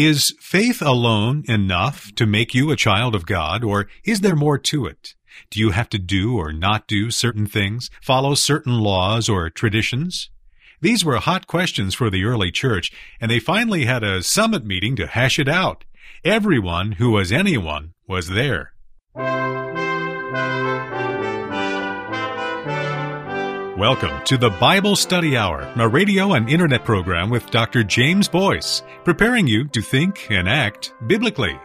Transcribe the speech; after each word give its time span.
Is 0.00 0.32
faith 0.38 0.80
alone 0.80 1.42
enough 1.48 2.14
to 2.14 2.24
make 2.24 2.54
you 2.54 2.70
a 2.70 2.76
child 2.76 3.16
of 3.16 3.26
God, 3.26 3.64
or 3.64 3.88
is 4.04 4.20
there 4.20 4.36
more 4.36 4.56
to 4.56 4.86
it? 4.86 5.14
Do 5.50 5.58
you 5.58 5.70
have 5.70 5.88
to 5.88 5.98
do 5.98 6.36
or 6.36 6.52
not 6.52 6.86
do 6.86 7.10
certain 7.10 7.46
things, 7.46 7.90
follow 8.00 8.36
certain 8.36 8.78
laws 8.78 9.28
or 9.28 9.50
traditions? 9.50 10.30
These 10.80 11.04
were 11.04 11.16
hot 11.16 11.48
questions 11.48 11.96
for 11.96 12.10
the 12.10 12.22
early 12.22 12.52
church, 12.52 12.92
and 13.20 13.28
they 13.28 13.40
finally 13.40 13.86
had 13.86 14.04
a 14.04 14.22
summit 14.22 14.64
meeting 14.64 14.94
to 14.94 15.08
hash 15.08 15.36
it 15.36 15.48
out. 15.48 15.82
Everyone 16.24 16.92
who 16.92 17.10
was 17.10 17.32
anyone 17.32 17.92
was 18.06 18.28
there. 18.28 18.74
Welcome 23.78 24.24
to 24.24 24.36
the 24.36 24.50
Bible 24.50 24.96
Study 24.96 25.36
Hour, 25.36 25.72
a 25.76 25.86
radio 25.86 26.32
and 26.32 26.50
internet 26.50 26.84
program 26.84 27.30
with 27.30 27.48
Dr. 27.52 27.84
James 27.84 28.26
Boice, 28.26 28.82
preparing 29.04 29.46
you 29.46 29.68
to 29.68 29.80
think 29.80 30.26
and 30.32 30.48
act 30.48 30.92
biblically. 31.06 31.56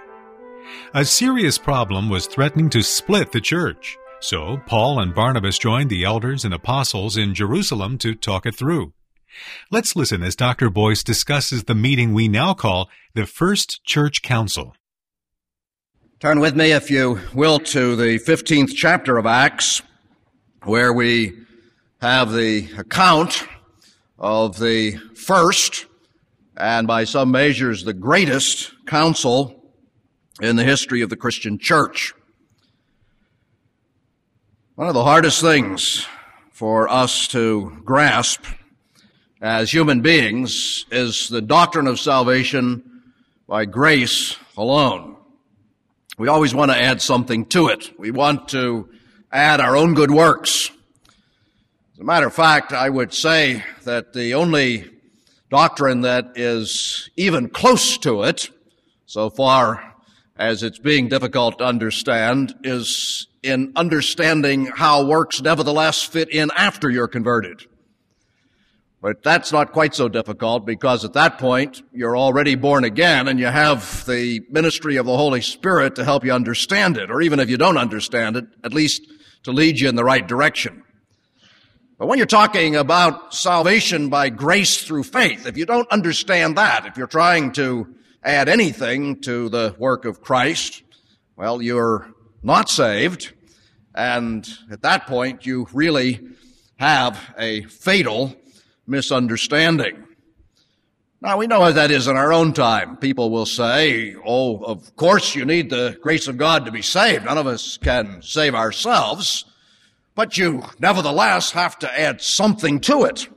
A 0.94 1.06
serious 1.06 1.58
problem 1.58 2.12
was 2.12 2.28
threatening 2.28 2.70
to 2.70 2.84
split 2.84 3.32
the 3.32 3.42
church, 3.42 3.98
so 4.20 4.62
Paul 4.68 5.00
and 5.00 5.16
Barnabas 5.16 5.58
joined 5.58 5.90
the 5.90 6.04
elders 6.04 6.46
and 6.46 6.54
apostles 6.54 7.18
in 7.18 7.34
Jerusalem 7.34 7.98
to 7.98 8.14
talk 8.14 8.46
it 8.46 8.54
through. 8.54 8.94
Let's 9.72 9.96
listen 9.96 10.22
as 10.22 10.36
Dr. 10.36 10.70
Boice 10.70 11.04
discusses 11.04 11.64
the 11.64 11.74
meeting 11.74 12.14
we 12.14 12.28
now 12.28 12.54
call 12.54 12.92
the 13.16 13.26
First 13.26 13.84
Church 13.86 14.22
Council. 14.22 14.76
Turn 16.20 16.40
with 16.40 16.56
me, 16.56 16.74
if 16.74 16.92
you 16.92 17.22
will, 17.34 17.58
to 17.58 17.96
the 17.96 18.20
15th 18.20 18.76
chapter 18.76 19.18
of 19.18 19.26
Acts, 19.26 19.82
where 20.62 20.94
we 20.94 21.43
have 22.04 22.34
the 22.34 22.68
account 22.78 23.48
of 24.20 24.60
the 24.60 24.92
first 25.16 25.86
and 26.58 26.86
by 26.86 27.06
some 27.06 27.32
measures 27.32 27.86
the 27.86 27.94
greatest 27.94 28.74
council 28.86 29.72
in 30.42 30.58
the 30.58 30.66
history 30.66 31.02
of 31.02 31.10
the 31.10 31.16
Christian 31.16 31.58
church. 31.58 32.14
One 34.76 34.90
of 34.90 34.94
the 34.94 35.06
hardest 35.06 35.40
things 35.40 36.06
for 36.52 36.90
us 36.90 37.30
to 37.30 37.82
grasp 37.86 38.44
as 39.42 39.72
human 39.72 40.02
beings 40.02 40.86
is 40.92 41.30
the 41.30 41.42
doctrine 41.42 41.88
of 41.88 42.02
salvation 42.02 43.02
by 43.48 43.64
grace 43.64 44.36
alone. 44.58 45.16
We 46.18 46.28
always 46.28 46.54
want 46.54 46.70
to 46.70 46.78
add 46.78 47.02
something 47.02 47.46
to 47.46 47.70
it. 47.70 47.98
We 47.98 48.12
want 48.12 48.50
to 48.50 48.90
add 49.32 49.62
our 49.62 49.78
own 49.78 49.94
good 49.94 50.12
works. 50.12 50.70
As 51.94 52.00
a 52.00 52.04
matter 52.04 52.26
of 52.26 52.34
fact, 52.34 52.74
I 52.74 52.90
would 52.90 53.14
say 53.14 53.64
that 53.84 54.14
the 54.14 54.34
only 54.34 54.90
doctrine 55.52 56.02
that 56.02 56.32
is 56.34 57.12
even 57.18 57.50
close 57.50 58.00
to 58.00 58.24
it, 58.24 58.50
so 59.06 59.30
far 59.30 59.94
as 60.36 60.64
it's 60.64 60.80
being 60.80 61.08
difficult 61.08 61.60
to 61.60 61.66
understand, 61.66 62.56
is 62.64 63.28
in 63.44 63.74
understanding 63.76 64.66
how 64.66 65.06
works 65.06 65.40
nevertheless 65.40 66.02
fit 66.02 66.32
in 66.32 66.50
after 66.58 66.90
you're 66.90 67.08
converted. 67.08 67.68
But 69.00 69.22
that's 69.22 69.52
not 69.52 69.72
quite 69.72 69.94
so 69.94 70.10
difficult 70.10 70.66
because 70.66 71.06
at 71.06 71.14
that 71.14 71.38
point 71.38 71.84
you're 71.92 72.18
already 72.18 72.56
born 72.56 72.86
again 72.86 73.28
and 73.28 73.40
you 73.40 73.46
have 73.46 74.04
the 74.08 74.42
ministry 74.50 74.96
of 74.96 75.06
the 75.06 75.16
Holy 75.16 75.42
Spirit 75.42 75.94
to 75.98 76.04
help 76.04 76.26
you 76.26 76.34
understand 76.34 76.98
it, 76.98 77.12
or 77.12 77.22
even 77.22 77.40
if 77.40 77.52
you 77.52 77.58
don't 77.58 77.78
understand 77.78 78.36
it, 78.36 78.46
at 78.64 78.74
least 78.74 79.04
to 79.44 79.52
lead 79.52 79.80
you 79.80 79.88
in 79.90 79.96
the 79.96 80.04
right 80.04 80.28
direction. 80.28 80.83
But 82.04 82.08
when 82.08 82.18
you're 82.18 82.28
talking 82.28 82.76
about 82.76 83.34
salvation 83.34 84.10
by 84.10 84.28
grace 84.28 84.84
through 84.84 85.04
faith, 85.04 85.48
if 85.48 85.56
you 85.56 85.66
don't 85.66 85.90
understand 85.90 86.58
that, 86.58 86.86
if 86.86 86.98
you're 86.98 87.08
trying 87.08 87.54
to 87.54 87.96
add 88.22 88.50
anything 88.50 89.22
to 89.22 89.48
the 89.48 89.74
work 89.80 90.04
of 90.04 90.20
Christ, 90.20 90.84
well, 91.38 91.62
you're 91.62 92.14
not 92.42 92.70
saved. 92.70 93.32
And 93.96 94.46
at 94.70 94.82
that 94.82 95.08
point, 95.08 95.46
you 95.46 95.66
really 95.72 96.20
have 96.76 97.18
a 97.38 97.62
fatal 97.68 98.36
misunderstanding. 98.86 100.04
Now, 101.22 101.38
we 101.38 101.48
know 101.48 101.62
how 101.62 101.72
that 101.72 101.90
is 101.90 102.10
in 102.10 102.18
our 102.18 102.34
own 102.34 102.52
time. 102.52 102.98
People 102.98 103.30
will 103.30 103.46
say, 103.46 104.14
oh, 104.26 104.58
of 104.58 104.94
course 104.98 105.36
you 105.36 105.46
need 105.46 105.70
the 105.70 105.98
grace 106.02 106.28
of 106.28 106.36
God 106.36 106.66
to 106.66 106.72
be 106.74 106.82
saved. 106.82 107.24
None 107.24 107.38
of 107.38 107.48
us 107.48 107.78
can 107.78 108.22
save 108.22 108.56
ourselves. 108.56 109.46
But 110.16 110.38
you 110.38 110.64
nevertheless 110.80 111.52
have 111.52 111.80
to 111.80 112.00
add 112.00 112.22
something 112.22 112.80
to 112.82 113.06
it. 113.06 113.28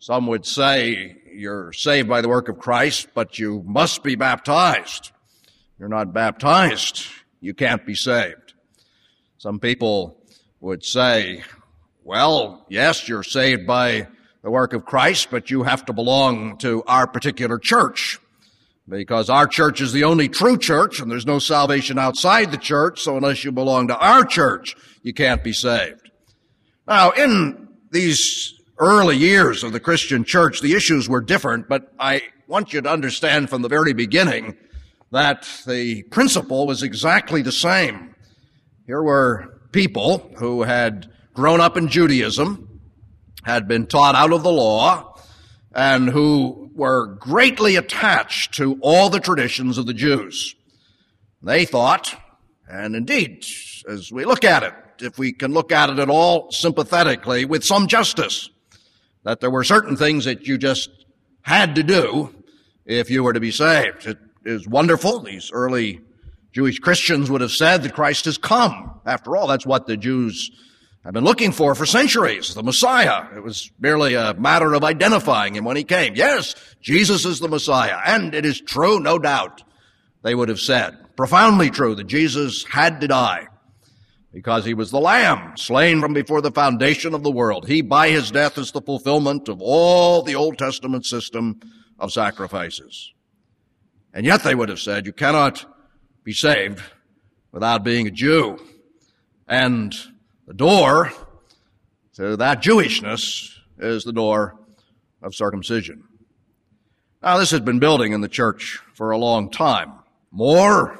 Some 0.00 0.26
would 0.26 0.44
say 0.44 1.16
you're 1.32 1.72
saved 1.72 2.08
by 2.08 2.20
the 2.20 2.28
work 2.28 2.48
of 2.48 2.58
Christ, 2.58 3.08
but 3.14 3.38
you 3.38 3.62
must 3.66 4.02
be 4.02 4.16
baptized. 4.16 5.12
You're 5.78 5.88
not 5.88 6.12
baptized, 6.12 7.06
you 7.40 7.54
can't 7.54 7.86
be 7.86 7.94
saved. 7.94 8.54
Some 9.38 9.60
people 9.60 10.20
would 10.60 10.84
say, 10.84 11.44
well, 12.02 12.66
yes, 12.68 13.08
you're 13.08 13.22
saved 13.22 13.66
by 13.66 14.08
the 14.42 14.50
work 14.50 14.72
of 14.72 14.84
Christ, 14.84 15.28
but 15.30 15.50
you 15.50 15.62
have 15.62 15.84
to 15.84 15.92
belong 15.92 16.58
to 16.58 16.82
our 16.88 17.06
particular 17.06 17.58
church 17.58 18.18
because 18.88 19.28
our 19.28 19.46
church 19.46 19.80
is 19.80 19.92
the 19.92 20.04
only 20.04 20.28
true 20.28 20.56
church 20.56 21.00
and 21.00 21.10
there's 21.10 21.26
no 21.26 21.38
salvation 21.38 21.98
outside 21.98 22.50
the 22.50 22.56
church. 22.56 23.02
So 23.02 23.16
unless 23.16 23.44
you 23.44 23.52
belong 23.52 23.88
to 23.88 23.98
our 23.98 24.24
church, 24.24 24.76
you 25.02 25.12
can't 25.12 25.44
be 25.44 25.52
saved. 25.52 26.10
Now, 26.86 27.10
in 27.10 27.68
these 27.90 28.54
early 28.78 29.16
years 29.16 29.62
of 29.62 29.72
the 29.72 29.80
Christian 29.80 30.24
church, 30.24 30.60
the 30.60 30.74
issues 30.74 31.08
were 31.08 31.20
different, 31.20 31.68
but 31.68 31.92
I 31.98 32.22
want 32.46 32.72
you 32.72 32.80
to 32.80 32.90
understand 32.90 33.50
from 33.50 33.62
the 33.62 33.68
very 33.68 33.92
beginning 33.92 34.56
that 35.10 35.48
the 35.66 36.02
principle 36.04 36.66
was 36.66 36.82
exactly 36.82 37.42
the 37.42 37.52
same. 37.52 38.14
Here 38.86 39.02
were 39.02 39.60
people 39.72 40.32
who 40.38 40.62
had 40.62 41.10
grown 41.34 41.60
up 41.60 41.76
in 41.76 41.88
Judaism, 41.88 42.80
had 43.42 43.68
been 43.68 43.86
taught 43.86 44.14
out 44.14 44.32
of 44.32 44.42
the 44.42 44.52
law, 44.52 45.14
and 45.74 46.08
who 46.08 46.67
were 46.78 47.06
greatly 47.06 47.76
attached 47.76 48.54
to 48.54 48.78
all 48.80 49.10
the 49.10 49.20
traditions 49.20 49.76
of 49.76 49.86
the 49.86 49.92
Jews. 49.92 50.54
They 51.42 51.64
thought, 51.64 52.14
and 52.68 52.94
indeed, 52.94 53.44
as 53.88 54.12
we 54.12 54.24
look 54.24 54.44
at 54.44 54.62
it, 54.62 54.72
if 55.00 55.18
we 55.18 55.32
can 55.32 55.52
look 55.52 55.72
at 55.72 55.90
it 55.90 55.98
at 55.98 56.08
all 56.08 56.50
sympathetically 56.50 57.44
with 57.44 57.64
some 57.64 57.88
justice, 57.88 58.48
that 59.24 59.40
there 59.40 59.50
were 59.50 59.64
certain 59.64 59.96
things 59.96 60.24
that 60.24 60.46
you 60.46 60.56
just 60.56 60.90
had 61.42 61.74
to 61.74 61.82
do 61.82 62.34
if 62.86 63.10
you 63.10 63.22
were 63.22 63.32
to 63.32 63.40
be 63.40 63.50
saved. 63.50 64.06
It 64.06 64.18
is 64.44 64.66
wonderful. 64.66 65.20
These 65.20 65.50
early 65.52 66.00
Jewish 66.52 66.78
Christians 66.78 67.30
would 67.30 67.40
have 67.40 67.52
said 67.52 67.82
that 67.82 67.94
Christ 67.94 68.24
has 68.24 68.38
come. 68.38 69.00
After 69.04 69.36
all, 69.36 69.46
that's 69.46 69.66
what 69.66 69.86
the 69.86 69.96
Jews 69.96 70.50
have 71.04 71.14
been 71.14 71.24
looking 71.24 71.52
for 71.52 71.74
for 71.74 71.86
centuries, 71.86 72.54
the 72.54 72.62
Messiah. 72.62 73.26
It 73.34 73.42
was 73.42 73.70
merely 73.78 74.14
a 74.14 74.34
matter 74.34 74.74
of 74.74 74.84
identifying 74.84 75.54
him 75.54 75.64
when 75.64 75.76
he 75.76 75.84
came. 75.84 76.14
Yes, 76.16 76.54
Jesus 76.80 77.24
is 77.24 77.40
the 77.40 77.48
Messiah. 77.48 77.98
And 78.04 78.34
it 78.34 78.44
is 78.44 78.60
true, 78.60 79.00
no 79.00 79.18
doubt, 79.18 79.62
they 80.22 80.34
would 80.34 80.48
have 80.48 80.60
said. 80.60 80.96
Profoundly 81.16 81.70
true 81.70 81.94
that 81.94 82.04
Jesus 82.04 82.64
had 82.64 83.00
to 83.00 83.08
die 83.08 83.48
because 84.32 84.64
he 84.64 84.74
was 84.74 84.90
the 84.90 85.00
lamb 85.00 85.56
slain 85.56 86.00
from 86.00 86.12
before 86.12 86.40
the 86.40 86.50
foundation 86.50 87.14
of 87.14 87.22
the 87.22 87.30
world. 87.30 87.66
He, 87.66 87.80
by 87.80 88.10
his 88.10 88.30
death, 88.30 88.58
is 88.58 88.72
the 88.72 88.82
fulfillment 88.82 89.48
of 89.48 89.62
all 89.62 90.22
the 90.22 90.34
Old 90.34 90.58
Testament 90.58 91.06
system 91.06 91.60
of 91.98 92.12
sacrifices. 92.12 93.12
And 94.12 94.26
yet 94.26 94.42
they 94.42 94.54
would 94.54 94.68
have 94.68 94.80
said, 94.80 95.06
you 95.06 95.12
cannot 95.12 95.64
be 96.24 96.32
saved 96.32 96.82
without 97.52 97.84
being 97.84 98.06
a 98.06 98.10
Jew. 98.10 98.58
And 99.46 99.96
the 100.48 100.54
door 100.54 101.12
to 102.14 102.38
that 102.38 102.62
Jewishness 102.62 103.50
is 103.78 104.02
the 104.02 104.14
door 104.14 104.56
of 105.22 105.34
circumcision. 105.34 106.04
Now, 107.22 107.36
this 107.36 107.50
had 107.50 107.66
been 107.66 107.78
building 107.78 108.14
in 108.14 108.22
the 108.22 108.28
church 108.28 108.80
for 108.94 109.10
a 109.10 109.18
long 109.18 109.50
time. 109.50 109.92
More 110.30 110.92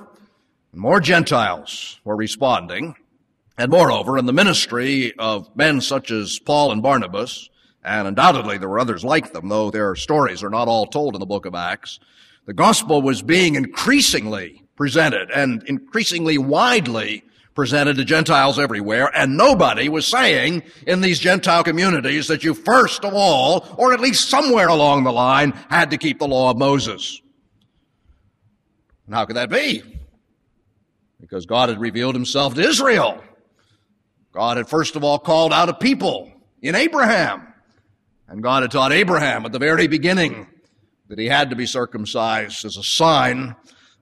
and 0.72 0.80
more 0.80 1.00
Gentiles 1.00 1.98
were 2.04 2.14
responding 2.14 2.94
and 3.56 3.72
moreover, 3.72 4.18
in 4.18 4.26
the 4.26 4.32
ministry 4.32 5.14
of 5.18 5.48
men 5.56 5.80
such 5.80 6.12
as 6.12 6.38
Paul 6.38 6.70
and 6.70 6.82
Barnabas, 6.82 7.48
and 7.82 8.06
undoubtedly 8.06 8.58
there 8.58 8.68
were 8.68 8.78
others 8.78 9.02
like 9.02 9.32
them, 9.32 9.48
though 9.48 9.70
their 9.70 9.96
stories 9.96 10.44
are 10.44 10.50
not 10.50 10.68
all 10.68 10.86
told 10.86 11.14
in 11.14 11.20
the 11.20 11.26
book 11.26 11.46
of 11.46 11.56
Acts, 11.56 11.98
the 12.44 12.52
gospel 12.52 13.02
was 13.02 13.22
being 13.22 13.56
increasingly 13.56 14.62
presented 14.76 15.30
and 15.30 15.62
increasingly 15.64 16.38
widely 16.38 17.24
presented 17.58 17.96
to 17.96 18.04
Gentiles 18.04 18.56
everywhere, 18.56 19.10
and 19.12 19.36
nobody 19.36 19.88
was 19.88 20.06
saying 20.06 20.62
in 20.86 21.00
these 21.00 21.18
Gentile 21.18 21.64
communities 21.64 22.28
that 22.28 22.44
you 22.44 22.54
first 22.54 23.04
of 23.04 23.12
all, 23.12 23.66
or 23.76 23.92
at 23.92 23.98
least 23.98 24.30
somewhere 24.30 24.68
along 24.68 25.02
the 25.02 25.12
line, 25.12 25.50
had 25.68 25.90
to 25.90 25.98
keep 25.98 26.20
the 26.20 26.28
law 26.28 26.52
of 26.52 26.56
Moses. 26.56 27.20
And 29.06 29.14
how 29.14 29.24
could 29.24 29.34
that 29.34 29.50
be? 29.50 29.82
Because 31.20 31.46
God 31.46 31.68
had 31.68 31.80
revealed 31.80 32.14
himself 32.14 32.54
to 32.54 32.60
Israel 32.60 33.24
God 34.38 34.56
had 34.56 34.68
first 34.68 34.94
of 34.94 35.02
all 35.02 35.18
called 35.18 35.52
out 35.52 35.68
a 35.68 35.74
people 35.74 36.30
in 36.62 36.76
Abraham. 36.76 37.42
And 38.28 38.40
God 38.40 38.62
had 38.62 38.70
taught 38.70 38.92
Abraham 38.92 39.44
at 39.44 39.50
the 39.50 39.58
very 39.58 39.88
beginning 39.88 40.46
that 41.08 41.18
he 41.18 41.26
had 41.26 41.50
to 41.50 41.56
be 41.56 41.66
circumcised 41.66 42.64
as 42.64 42.76
a 42.76 42.84
sign 42.84 43.56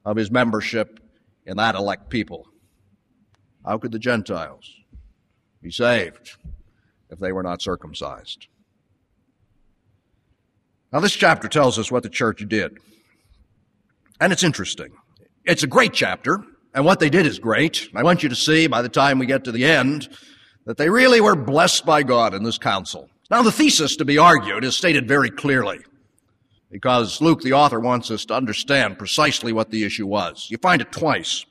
of 0.04 0.18
his 0.18 0.30
membership 0.30 1.00
in 1.46 1.56
that 1.56 1.74
elect 1.74 2.10
people. 2.10 2.48
How 3.66 3.78
could 3.78 3.92
the 3.92 3.98
Gentiles 3.98 4.70
be 5.60 5.70
saved 5.70 6.36
if 7.10 7.18
they 7.18 7.32
were 7.32 7.42
not 7.42 7.60
circumcised? 7.60 8.46
Now, 10.92 11.00
this 11.00 11.14
chapter 11.14 11.48
tells 11.48 11.78
us 11.78 11.90
what 11.90 12.04
the 12.04 12.08
church 12.08 12.44
did. 12.48 12.78
And 14.20 14.32
it's 14.32 14.44
interesting. 14.44 14.92
It's 15.44 15.64
a 15.64 15.66
great 15.66 15.92
chapter, 15.92 16.44
and 16.74 16.84
what 16.84 17.00
they 17.00 17.10
did 17.10 17.26
is 17.26 17.38
great. 17.38 17.88
I 17.94 18.02
want 18.02 18.22
you 18.22 18.28
to 18.28 18.36
see 18.36 18.66
by 18.68 18.82
the 18.82 18.88
time 18.88 19.18
we 19.18 19.26
get 19.26 19.44
to 19.44 19.52
the 19.52 19.64
end 19.64 20.08
that 20.64 20.76
they 20.76 20.88
really 20.88 21.20
were 21.20 21.36
blessed 21.36 21.84
by 21.84 22.02
God 22.02 22.34
in 22.34 22.44
this 22.44 22.58
council. 22.58 23.10
Now, 23.30 23.42
the 23.42 23.52
thesis 23.52 23.96
to 23.96 24.04
be 24.04 24.16
argued 24.16 24.64
is 24.64 24.76
stated 24.76 25.08
very 25.08 25.30
clearly 25.30 25.80
because 26.70 27.20
Luke, 27.20 27.42
the 27.42 27.52
author, 27.52 27.80
wants 27.80 28.10
us 28.10 28.24
to 28.26 28.34
understand 28.34 28.98
precisely 28.98 29.52
what 29.52 29.70
the 29.70 29.84
issue 29.84 30.06
was. 30.06 30.46
You 30.50 30.58
find 30.58 30.80
it 30.80 30.92
twice. 30.92 31.44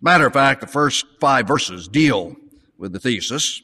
Matter 0.00 0.26
of 0.26 0.32
fact, 0.32 0.60
the 0.60 0.66
first 0.66 1.06
five 1.20 1.48
verses 1.48 1.88
deal 1.88 2.36
with 2.78 2.92
the 2.92 3.00
thesis, 3.00 3.62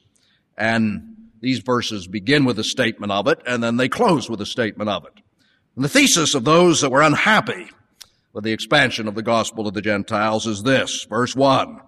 and 0.56 1.16
these 1.40 1.58
verses 1.58 2.06
begin 2.06 2.44
with 2.44 2.58
a 2.58 2.64
statement 2.64 3.12
of 3.12 3.26
it, 3.28 3.40
and 3.46 3.62
then 3.62 3.76
they 3.76 3.88
close 3.88 4.30
with 4.30 4.40
a 4.40 4.46
statement 4.46 4.88
of 4.88 5.04
it. 5.04 5.12
And 5.76 5.84
the 5.84 5.88
thesis 5.88 6.34
of 6.34 6.44
those 6.44 6.80
that 6.80 6.90
were 6.90 7.02
unhappy 7.02 7.68
with 8.32 8.44
the 8.44 8.52
expansion 8.52 9.08
of 9.08 9.14
the 9.14 9.22
gospel 9.22 9.64
to 9.64 9.70
the 9.70 9.82
Gentiles 9.82 10.46
is 10.46 10.62
this, 10.62 11.04
verse 11.04 11.36
one. 11.36 11.80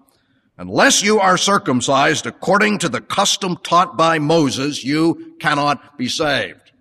Unless 0.57 1.03
you 1.03 1.19
are 1.19 1.37
circumcised 1.37 2.25
according 2.25 2.79
to 2.79 2.89
the 2.89 3.01
custom 3.01 3.57
taught 3.57 3.97
by 3.97 4.19
Moses, 4.19 4.83
you 4.83 5.35
cannot 5.39 5.97
be 5.97 6.07
saved. 6.07 6.71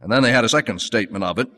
And 0.00 0.12
then 0.12 0.22
they 0.22 0.30
had 0.30 0.44
a 0.44 0.48
second 0.48 0.80
statement 0.80 1.24
of 1.24 1.38
it, 1.38 1.48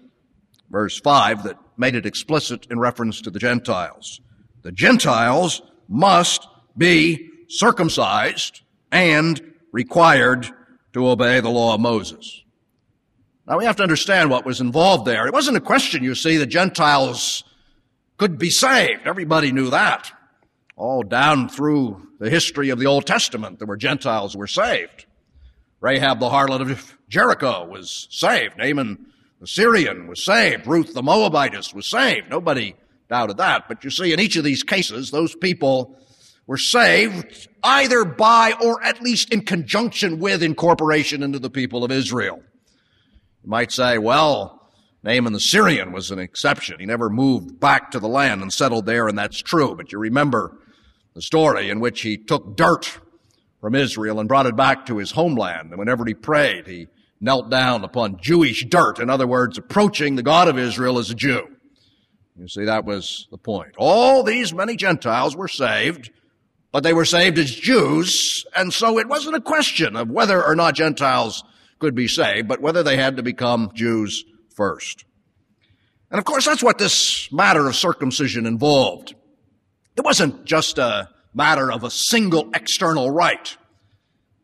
verse 0.70 0.98
5, 0.98 1.42
that 1.42 1.58
made 1.76 1.96
it 1.96 2.06
explicit 2.06 2.66
in 2.70 2.78
reference 2.78 3.20
to 3.22 3.30
the 3.30 3.38
Gentiles. 3.38 4.20
The 4.66 4.72
Gentiles 4.72 5.62
must 5.88 6.44
be 6.76 7.30
circumcised 7.48 8.62
and 8.90 9.40
required 9.70 10.48
to 10.92 11.06
obey 11.06 11.38
the 11.38 11.50
law 11.50 11.76
of 11.76 11.80
Moses. 11.80 12.42
Now 13.46 13.58
we 13.58 13.64
have 13.64 13.76
to 13.76 13.84
understand 13.84 14.28
what 14.28 14.44
was 14.44 14.60
involved 14.60 15.04
there. 15.04 15.28
It 15.28 15.32
wasn't 15.32 15.56
a 15.56 15.60
question, 15.60 16.02
you 16.02 16.16
see, 16.16 16.36
the 16.36 16.46
Gentiles 16.46 17.44
could 18.16 18.38
be 18.38 18.50
saved. 18.50 19.02
Everybody 19.06 19.52
knew 19.52 19.70
that. 19.70 20.10
All 20.74 21.04
down 21.04 21.48
through 21.48 22.04
the 22.18 22.28
history 22.28 22.70
of 22.70 22.80
the 22.80 22.86
Old 22.86 23.06
Testament, 23.06 23.60
there 23.60 23.68
were 23.68 23.76
Gentiles 23.76 24.32
who 24.32 24.40
were 24.40 24.48
saved. 24.48 25.06
Rahab 25.80 26.18
the 26.18 26.28
harlot 26.28 26.68
of 26.68 26.98
Jericho 27.08 27.64
was 27.66 28.08
saved. 28.10 28.58
Naaman 28.58 29.06
the 29.40 29.46
Syrian 29.46 30.08
was 30.08 30.24
saved. 30.24 30.66
Ruth 30.66 30.92
the 30.92 31.04
Moabitess 31.04 31.72
was 31.72 31.86
saved. 31.86 32.30
Nobody 32.30 32.74
doubted 33.08 33.38
that. 33.38 33.68
But 33.68 33.84
you 33.84 33.90
see, 33.90 34.12
in 34.12 34.20
each 34.20 34.36
of 34.36 34.44
these 34.44 34.62
cases, 34.62 35.10
those 35.10 35.34
people 35.34 35.98
were 36.46 36.58
saved 36.58 37.48
either 37.62 38.04
by 38.04 38.52
or 38.62 38.82
at 38.82 39.02
least 39.02 39.32
in 39.32 39.40
conjunction 39.40 40.18
with 40.18 40.42
incorporation 40.42 41.22
into 41.22 41.38
the 41.38 41.50
people 41.50 41.84
of 41.84 41.90
Israel. 41.90 42.40
You 43.42 43.50
might 43.50 43.72
say, 43.72 43.98
well, 43.98 44.70
Naaman 45.02 45.32
the 45.32 45.40
Syrian 45.40 45.92
was 45.92 46.10
an 46.10 46.18
exception. 46.18 46.80
He 46.80 46.86
never 46.86 47.08
moved 47.08 47.60
back 47.60 47.92
to 47.92 48.00
the 48.00 48.08
land 48.08 48.42
and 48.42 48.52
settled 48.52 48.86
there, 48.86 49.08
and 49.08 49.18
that's 49.18 49.40
true. 49.40 49.74
But 49.76 49.92
you 49.92 49.98
remember 49.98 50.58
the 51.14 51.22
story 51.22 51.70
in 51.70 51.80
which 51.80 52.02
he 52.02 52.16
took 52.16 52.56
dirt 52.56 52.98
from 53.60 53.74
Israel 53.74 54.20
and 54.20 54.28
brought 54.28 54.46
it 54.46 54.56
back 54.56 54.86
to 54.86 54.98
his 54.98 55.12
homeland. 55.12 55.70
And 55.70 55.78
whenever 55.78 56.04
he 56.04 56.14
prayed, 56.14 56.66
he 56.66 56.88
knelt 57.20 57.50
down 57.50 57.84
upon 57.84 58.18
Jewish 58.20 58.64
dirt. 58.66 58.98
In 58.98 59.08
other 59.08 59.26
words, 59.26 59.58
approaching 59.58 60.16
the 60.16 60.22
God 60.22 60.48
of 60.48 60.58
Israel 60.58 60.98
as 60.98 61.10
a 61.10 61.14
Jew. 61.14 61.55
You 62.38 62.48
see, 62.48 62.64
that 62.66 62.84
was 62.84 63.28
the 63.30 63.38
point. 63.38 63.74
All 63.78 64.22
these 64.22 64.52
many 64.52 64.76
Gentiles 64.76 65.34
were 65.34 65.48
saved, 65.48 66.10
but 66.70 66.82
they 66.82 66.92
were 66.92 67.06
saved 67.06 67.38
as 67.38 67.54
Jews, 67.54 68.44
and 68.54 68.72
so 68.72 68.98
it 68.98 69.08
wasn't 69.08 69.36
a 69.36 69.40
question 69.40 69.96
of 69.96 70.10
whether 70.10 70.44
or 70.44 70.54
not 70.54 70.74
Gentiles 70.74 71.42
could 71.78 71.94
be 71.94 72.08
saved, 72.08 72.46
but 72.46 72.60
whether 72.60 72.82
they 72.82 72.96
had 72.96 73.16
to 73.16 73.22
become 73.22 73.70
Jews 73.74 74.24
first. 74.54 75.04
And 76.10 76.18
of 76.18 76.24
course, 76.24 76.44
that's 76.44 76.62
what 76.62 76.78
this 76.78 77.30
matter 77.32 77.66
of 77.66 77.74
circumcision 77.74 78.46
involved. 78.46 79.14
It 79.96 80.04
wasn't 80.04 80.44
just 80.44 80.78
a 80.78 81.08
matter 81.32 81.72
of 81.72 81.84
a 81.84 81.90
single 81.90 82.50
external 82.54 83.10
rite. 83.10 83.56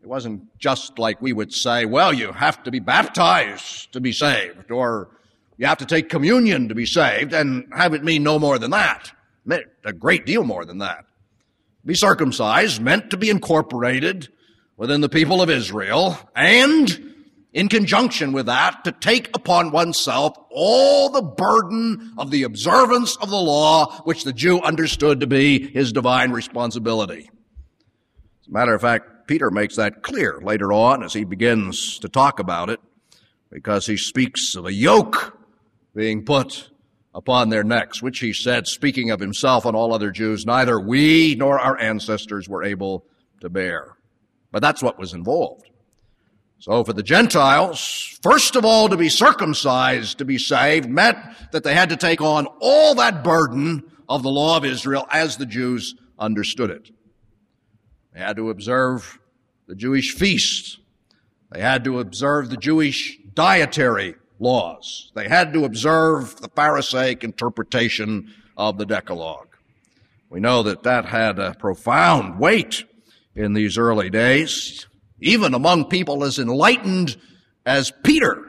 It 0.02 0.08
wasn't 0.08 0.58
just 0.58 0.98
like 0.98 1.22
we 1.22 1.32
would 1.32 1.52
say, 1.52 1.84
well, 1.84 2.12
you 2.12 2.32
have 2.32 2.62
to 2.64 2.70
be 2.70 2.80
baptized 2.80 3.92
to 3.92 4.00
be 4.00 4.12
saved, 4.12 4.70
or 4.70 5.10
you 5.58 5.66
have 5.66 5.78
to 5.78 5.86
take 5.86 6.08
communion 6.08 6.68
to 6.68 6.74
be 6.74 6.86
saved, 6.86 7.32
and 7.32 7.66
have 7.76 7.94
it 7.94 8.04
mean 8.04 8.22
no 8.22 8.38
more 8.38 8.58
than 8.58 8.70
that. 8.70 9.12
A 9.84 9.92
great 9.92 10.26
deal 10.26 10.44
more 10.44 10.64
than 10.64 10.78
that. 10.78 11.04
Be 11.84 11.94
circumcised 11.94 12.80
meant 12.80 13.10
to 13.10 13.16
be 13.16 13.28
incorporated 13.30 14.28
within 14.76 15.00
the 15.00 15.08
people 15.08 15.42
of 15.42 15.50
Israel, 15.50 16.16
and 16.34 17.14
in 17.52 17.68
conjunction 17.68 18.32
with 18.32 18.46
that, 18.46 18.82
to 18.84 18.92
take 18.92 19.28
upon 19.34 19.70
oneself 19.72 20.34
all 20.50 21.10
the 21.10 21.22
burden 21.22 22.14
of 22.16 22.30
the 22.30 22.44
observance 22.44 23.16
of 23.16 23.28
the 23.28 23.36
law, 23.36 24.00
which 24.04 24.24
the 24.24 24.32
Jew 24.32 24.60
understood 24.60 25.20
to 25.20 25.26
be 25.26 25.70
his 25.70 25.92
divine 25.92 26.30
responsibility. 26.30 27.28
As 28.40 28.48
a 28.48 28.52
matter 28.52 28.74
of 28.74 28.80
fact, 28.80 29.26
Peter 29.26 29.50
makes 29.50 29.76
that 29.76 30.02
clear 30.02 30.40
later 30.42 30.72
on 30.72 31.02
as 31.02 31.12
he 31.12 31.24
begins 31.24 31.98
to 31.98 32.08
talk 32.08 32.38
about 32.38 32.70
it, 32.70 32.80
because 33.50 33.86
he 33.86 33.98
speaks 33.98 34.54
of 34.54 34.64
a 34.64 34.72
yoke 34.72 35.38
being 35.94 36.24
put 36.24 36.70
upon 37.14 37.50
their 37.50 37.64
necks, 37.64 38.00
which 38.02 38.20
he 38.20 38.32
said, 38.32 38.66
speaking 38.66 39.10
of 39.10 39.20
himself 39.20 39.64
and 39.64 39.76
all 39.76 39.92
other 39.92 40.10
Jews, 40.10 40.46
neither 40.46 40.80
we 40.80 41.34
nor 41.34 41.58
our 41.58 41.78
ancestors 41.78 42.48
were 42.48 42.64
able 42.64 43.04
to 43.40 43.50
bear. 43.50 43.96
But 44.50 44.62
that's 44.62 44.82
what 44.82 44.98
was 44.98 45.12
involved. 45.12 45.68
So 46.58 46.84
for 46.84 46.92
the 46.92 47.02
Gentiles, 47.02 48.18
first 48.22 48.54
of 48.54 48.64
all, 48.64 48.88
to 48.88 48.96
be 48.96 49.08
circumcised 49.08 50.18
to 50.18 50.24
be 50.24 50.38
saved 50.38 50.88
meant 50.88 51.18
that 51.50 51.64
they 51.64 51.74
had 51.74 51.88
to 51.88 51.96
take 51.96 52.20
on 52.20 52.46
all 52.60 52.94
that 52.94 53.24
burden 53.24 53.90
of 54.08 54.22
the 54.22 54.30
law 54.30 54.56
of 54.56 54.64
Israel 54.64 55.06
as 55.10 55.36
the 55.36 55.46
Jews 55.46 55.94
understood 56.18 56.70
it. 56.70 56.90
They 58.14 58.20
had 58.20 58.36
to 58.36 58.50
observe 58.50 59.18
the 59.66 59.74
Jewish 59.74 60.14
feasts. 60.14 60.78
They 61.50 61.60
had 61.60 61.84
to 61.84 61.98
observe 61.98 62.48
the 62.48 62.56
Jewish 62.56 63.18
dietary 63.34 64.14
laws. 64.42 65.10
They 65.14 65.28
had 65.28 65.52
to 65.52 65.64
observe 65.64 66.36
the 66.40 66.48
Pharisaic 66.48 67.24
interpretation 67.24 68.34
of 68.56 68.76
the 68.76 68.86
Decalogue. 68.86 69.56
We 70.28 70.40
know 70.40 70.62
that 70.64 70.82
that 70.82 71.06
had 71.06 71.38
a 71.38 71.54
profound 71.54 72.38
weight 72.38 72.84
in 73.34 73.54
these 73.54 73.78
early 73.78 74.10
days 74.10 74.86
even 75.22 75.54
among 75.54 75.84
people 75.84 76.24
as 76.24 76.38
enlightened 76.38 77.16
as 77.64 77.92
Peter. 78.02 78.44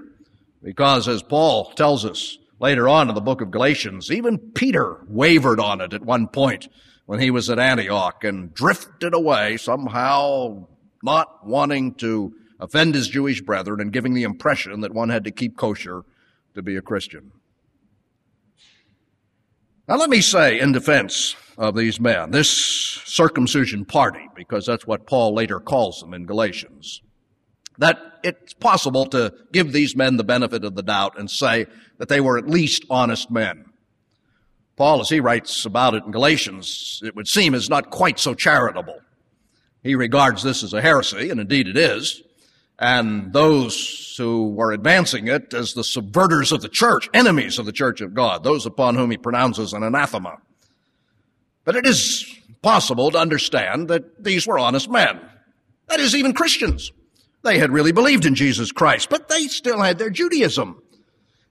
Because 0.62 1.08
as 1.08 1.22
Paul 1.22 1.72
tells 1.74 2.04
us 2.04 2.38
later 2.60 2.90
on 2.90 3.10
in 3.10 3.16
the 3.16 3.22
book 3.22 3.42
of 3.42 3.52
Galatians, 3.52 4.12
even 4.12 4.38
Peter 4.38 5.06
wavered 5.08 5.60
on 5.60 5.82
it 5.82 5.94
at 5.94 6.04
one 6.04 6.28
point 6.28 6.68
when 7.06 7.20
he 7.20 7.30
was 7.30 7.50
at 7.50 7.60
Antioch 7.60 8.24
and 8.24 8.54
drifted 8.54 9.14
away 9.14 9.58
somehow 9.58 10.68
not 11.04 11.46
wanting 11.46 11.94
to 11.96 12.34
offend 12.60 12.96
his 12.96 13.08
Jewish 13.08 13.42
brethren 13.42 13.82
and 13.82 13.92
giving 13.92 14.14
the 14.14 14.24
impression 14.24 14.82
that 14.82 14.94
one 14.94 15.10
had 15.10 15.24
to 15.26 15.32
keep 15.32 15.58
kosher 15.58 16.04
to 16.54 16.62
be 16.62 16.76
a 16.76 16.82
Christian. 16.82 17.32
Now 19.88 19.98
let 19.98 20.10
me 20.10 20.22
say 20.22 20.60
in 20.60 20.72
defense 20.72 21.36
of 21.58 21.76
these 21.76 22.00
men, 22.00 22.32
this 22.32 22.50
circumcision 22.50 23.86
party, 23.86 24.28
because 24.36 24.66
that's 24.66 24.88
what 24.88 25.06
Paul 25.06 25.34
later 25.34 25.60
calls 25.60 26.00
them 26.00 26.14
in 26.14 26.26
Galatians, 26.26 27.02
that 27.78 28.00
it's 28.24 28.54
possible 28.54 29.06
to 29.08 29.34
give 29.52 29.74
these 29.74 29.96
men 29.96 30.18
the 30.18 30.24
benefit 30.24 30.64
of 30.64 30.76
the 30.76 30.84
doubt 30.84 31.20
and 31.20 31.30
say 31.30 31.66
that 31.98 32.08
they 32.08 32.22
were 32.22 32.38
at 32.38 32.48
least 32.48 32.86
honest 32.90 33.30
men. 33.30 33.66
Paul, 34.76 35.02
as 35.02 35.10
he 35.10 35.20
writes 35.20 35.66
about 35.66 35.94
it 35.94 36.04
in 36.06 36.12
Galatians, 36.12 37.02
it 37.04 37.16
would 37.16 37.28
seem 37.28 37.54
is 37.54 37.70
not 37.70 37.92
quite 37.92 38.20
so 38.20 38.34
charitable. 38.34 39.00
He 39.84 39.96
regards 39.96 40.42
this 40.44 40.64
as 40.64 40.74
a 40.74 40.82
heresy, 40.82 41.30
and 41.30 41.40
indeed 41.40 41.68
it 41.68 41.78
is, 41.78 42.24
and 42.84 43.32
those 43.32 44.14
who 44.18 44.50
were 44.50 44.74
advancing 44.74 45.30
it 45.30 45.54
as 45.54 45.74
the 45.74 45.84
subverters 45.84 46.52
of 46.52 46.62
the 46.62 46.68
church, 46.68 47.10
enemies 47.14 47.58
of 47.58 47.66
the 47.66 47.72
church 47.72 48.02
of 48.02 48.14
God, 48.14 48.44
those 48.44 48.66
upon 48.66 48.96
whom 48.96 49.10
he 49.10 49.16
pronounces 49.16 49.72
an 49.72 49.84
anathema. 49.84 50.36
But 51.64 51.78
it 51.78 51.88
is 51.88 52.26
possible 52.62 53.10
to 53.12 53.18
understand 53.18 53.88
that 53.88 54.22
these 54.22 54.46
were 54.46 54.60
honest 54.60 54.90
men. 54.90 55.22
That 55.88 56.02
is, 56.02 56.14
even 56.14 56.34
Christians. 56.34 56.92
They 57.42 57.58
had 57.58 57.72
really 57.72 57.94
believed 57.94 58.26
in 58.26 58.36
Jesus 58.36 58.74
Christ, 58.74 59.10
but 59.10 59.30
they 59.30 59.48
still 59.48 59.82
had 59.82 59.98
their 59.98 60.10
Judaism. 60.10 60.82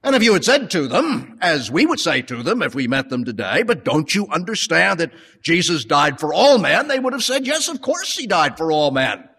And 0.02 0.14
if 0.14 0.22
you 0.22 0.34
had 0.34 0.44
said 0.44 0.70
to 0.72 0.86
them, 0.86 1.38
as 1.40 1.70
we 1.70 1.86
would 1.86 2.00
say 2.00 2.20
to 2.22 2.42
them 2.42 2.60
if 2.60 2.74
we 2.74 2.88
met 2.88 3.08
them 3.08 3.24
today, 3.24 3.62
but 3.62 3.86
don't 3.86 4.14
you 4.14 4.26
understand 4.26 5.00
that 5.00 5.12
Jesus 5.40 5.86
died 5.86 6.20
for 6.20 6.34
all 6.34 6.58
men? 6.58 6.88
They 6.88 6.98
would 6.98 7.14
have 7.14 7.24
said, 7.24 7.46
yes, 7.46 7.68
of 7.68 7.80
course 7.80 8.18
he 8.18 8.26
died 8.26 8.58
for 8.58 8.70
all 8.70 8.90
men. 8.90 9.30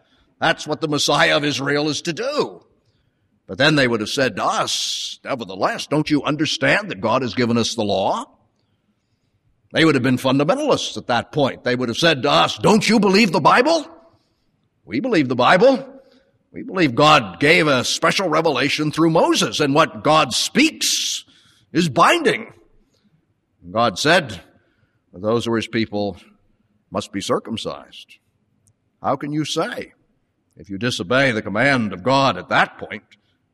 That's 0.44 0.68
what 0.68 0.82
the 0.82 0.90
Messiah 0.90 1.38
of 1.38 1.46
Israel 1.46 1.88
is 1.88 2.02
to 2.02 2.12
do. 2.12 2.66
But 3.48 3.58
then 3.58 3.76
they 3.76 3.88
would 3.88 4.02
have 4.02 4.10
said 4.10 4.36
to 4.36 4.44
us, 4.44 5.18
nevertheless, 5.24 5.88
don't 5.88 6.10
you 6.10 6.22
understand 6.24 6.92
that 6.92 7.00
God 7.00 7.22
has 7.22 7.34
given 7.34 7.58
us 7.58 7.76
the 7.76 7.84
law? 7.86 8.26
They 9.72 9.86
would 9.86 9.96
have 9.96 10.04
been 10.04 10.18
fundamentalists 10.18 10.98
at 10.98 11.08
that 11.08 11.32
point. 11.32 11.64
They 11.64 11.78
would 11.78 11.88
have 11.88 11.98
said 11.98 12.24
to 12.24 12.30
us, 12.30 12.58
don't 12.58 12.90
you 12.90 13.00
believe 13.00 13.32
the 13.32 13.40
Bible? 13.40 13.88
We 14.84 15.00
believe 15.00 15.30
the 15.30 15.36
Bible. 15.38 16.02
We 16.52 16.64
believe 16.64 16.94
God 16.94 17.40
gave 17.40 17.68
a 17.68 17.86
special 17.86 18.28
revelation 18.28 18.92
through 18.92 19.12
Moses, 19.12 19.62
and 19.62 19.74
what 19.74 20.04
God 20.04 20.34
speaks 20.34 21.24
is 21.72 21.88
binding. 21.88 22.52
God 23.72 23.98
said, 23.98 24.42
those 25.14 25.46
who 25.46 25.54
are 25.54 25.56
his 25.56 25.70
people 25.70 26.18
must 26.92 27.14
be 27.14 27.22
circumcised. 27.22 28.18
How 29.02 29.16
can 29.16 29.32
you 29.32 29.46
say, 29.46 29.94
if 30.56 30.70
you 30.70 30.78
disobey 30.78 31.32
the 31.32 31.42
command 31.42 31.94
of 31.94 32.04
God 32.04 32.38
at 32.38 32.50
that 32.50 32.78
point, 32.78 33.04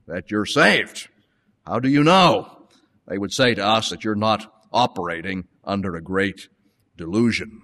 that 0.08 0.32
you're 0.32 0.46
saved? 0.46 1.08
How 1.66 1.80
do 1.80 1.90
you 1.90 2.04
know? 2.04 2.68
They 3.08 3.18
would 3.18 3.34
say 3.34 3.56
to 3.56 3.66
us 3.66 3.90
that 3.90 4.04
you're 4.04 4.16
not 4.16 4.52
operating 4.72 5.48
under 5.64 5.96
a 5.96 6.02
great 6.02 6.48
delusion. 6.96 7.64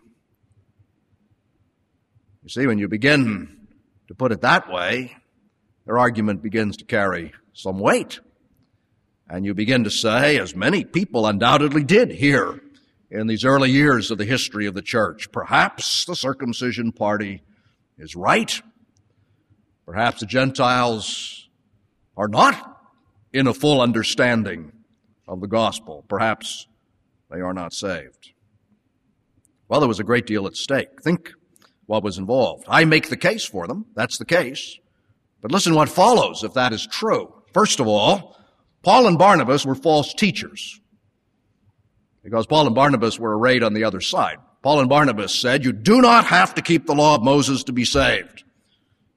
You 2.44 2.50
see, 2.50 2.68
when 2.68 2.80
you 2.80 2.88
begin 2.88 3.68
to 4.08 4.15
put 4.15 4.32
it 4.32 4.42
that 4.42 4.72
way, 4.72 5.15
their 5.86 5.98
argument 5.98 6.42
begins 6.42 6.77
to 6.77 6.86
carry 6.86 7.34
some 7.54 7.80
weight. 7.80 8.20
And 9.27 9.46
you 9.46 9.54
begin 9.54 9.84
to 9.84 9.89
say, 9.89 10.39
as 10.39 10.56
many 10.56 10.84
people 10.84 11.25
undoubtedly 11.25 11.84
did 11.84 12.12
here 12.12 12.62
in 13.10 13.27
these 13.27 13.46
early 13.46 13.72
years 13.72 14.12
of 14.12 14.18
the 14.18 14.25
history 14.25 14.68
of 14.68 14.75
the 14.75 14.82
church, 14.82 15.32
perhaps 15.32 16.06
the 16.06 16.15
circumcision 16.15 16.92
party 16.92 17.42
is 17.98 18.15
right. 18.15 18.62
Perhaps 19.86 20.22
the 20.22 20.25
Gentiles 20.25 21.48
are 22.18 22.27
not 22.27 22.80
in 23.34 23.48
a 23.48 23.54
full 23.54 23.82
understanding 23.82 24.72
of 25.27 25.42
the 25.42 25.48
gospel. 25.48 26.06
Perhaps 26.08 26.68
they 27.30 27.42
are 27.42 27.54
not 27.54 27.74
saved. 27.74 28.32
Well, 29.68 29.80
there 29.80 29.89
was 29.89 30.00
a 30.00 30.04
great 30.04 30.25
deal 30.25 30.48
at 30.48 30.56
stake. 30.56 31.01
Think 31.01 31.32
what 31.86 32.04
was 32.04 32.18
involved. 32.18 32.65
I 32.68 32.86
make 32.86 33.10
the 33.10 33.18
case 33.18 33.46
for 33.46 33.68
them. 33.68 33.86
That's 33.96 34.18
the 34.18 34.25
case. 34.25 34.77
But 35.42 35.51
listen 35.51 35.75
what 35.75 35.89
follows 35.89 36.44
if 36.44 36.54
that 36.54 36.74
is 36.74 36.88
true. 36.88 37.34
First 37.54 37.80
of 37.80 37.88
all, 37.88 38.38
Paul 38.82 39.08
and 39.08 39.18
Barnabas 39.18 39.65
were 39.65 39.75
false 39.75 40.13
teachers. 40.13 40.80
Because 42.24 42.48
Paul 42.48 42.65
and 42.65 42.75
Barnabas 42.75 43.20
were 43.20 43.38
arrayed 43.38 43.62
on 43.62 43.74
the 43.74 43.84
other 43.84 44.01
side. 44.01 44.38
Paul 44.63 44.80
and 44.80 44.89
Barnabas 44.89 45.34
said, 45.34 45.63
You 45.63 45.74
do 45.74 46.01
not 46.01 46.25
have 46.25 46.56
to 46.56 46.62
keep 46.63 46.88
the 46.88 46.96
law 46.96 47.15
of 47.15 47.24
Moses 47.24 47.63
to 47.65 47.72
be 47.72 47.86
saved. 47.86 48.45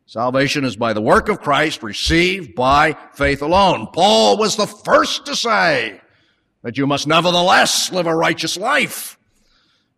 Salvation 0.08 0.64
is 0.64 0.74
by 0.74 0.94
the 0.94 1.02
work 1.02 1.28
of 1.28 1.42
Christ 1.42 1.82
received 1.82 2.54
by 2.54 2.96
faith 3.12 3.42
alone. 3.42 3.88
Paul 3.92 4.38
was 4.38 4.56
the 4.56 4.66
first 4.66 5.26
to 5.26 5.36
say 5.36 6.00
that 6.62 6.78
you 6.78 6.86
must 6.86 7.06
nevertheless 7.06 7.92
live 7.92 8.06
a 8.06 8.16
righteous 8.16 8.56
life. 8.56 9.18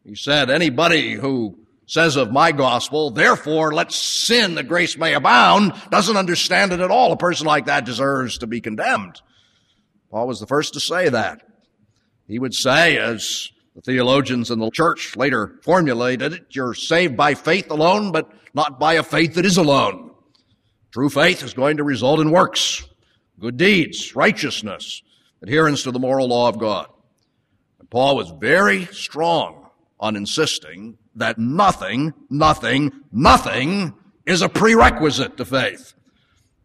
He 0.04 0.16
said, 0.16 0.50
anybody 0.50 1.12
who 1.12 1.60
says 1.86 2.16
of 2.16 2.32
my 2.32 2.50
gospel, 2.50 3.12
therefore 3.12 3.72
let 3.72 3.92
sin 3.92 4.56
that 4.56 4.66
grace 4.66 4.98
may 4.98 5.14
abound, 5.14 5.74
doesn't 5.92 6.16
understand 6.16 6.72
it 6.72 6.80
at 6.80 6.90
all. 6.90 7.12
A 7.12 7.16
person 7.16 7.46
like 7.46 7.66
that 7.66 7.84
deserves 7.84 8.38
to 8.38 8.48
be 8.48 8.60
condemned. 8.60 9.22
Paul 10.10 10.26
was 10.26 10.40
the 10.40 10.46
first 10.48 10.74
to 10.74 10.80
say 10.80 11.08
that. 11.08 11.46
He 12.26 12.40
would 12.40 12.54
say, 12.54 12.98
as 12.98 13.52
the 13.76 13.80
theologians 13.80 14.50
in 14.50 14.58
the 14.58 14.72
church 14.72 15.16
later 15.16 15.60
formulated 15.62 16.32
it, 16.32 16.46
you're 16.50 16.74
saved 16.74 17.16
by 17.16 17.34
faith 17.34 17.70
alone, 17.70 18.10
but 18.10 18.28
not 18.54 18.78
by 18.78 18.95
a 18.95 19.02
faith 19.02 19.35
that 19.35 19.47
is 19.47 19.57
alone. 19.57 20.11
True 20.92 21.09
faith 21.09 21.42
is 21.42 21.54
going 21.54 21.76
to 21.76 21.85
result 21.85 22.21
in 22.21 22.30
works, 22.30 22.85
good 23.38 23.57
deeds, 23.57 24.14
righteousness, 24.16 25.02
adherence 25.42 25.85
to 25.85 25.92
the 25.92 25.99
moral 25.99 26.28
law 26.28 26.49
of 26.49 26.59
God. 26.59 26.88
And 27.78 27.88
Paul 27.88 28.16
was 28.16 28.30
very 28.30 28.87
strong 28.87 29.71
on 29.99 30.16
insisting 30.16 30.99
that 31.16 31.38
nothing, 31.38 32.14
nothing, 32.28 32.92
nothing 33.12 33.95
is 34.26 34.42
a 34.42 34.49
prerequisite 34.49 35.37
to 35.37 35.45
faith. 35.45 35.95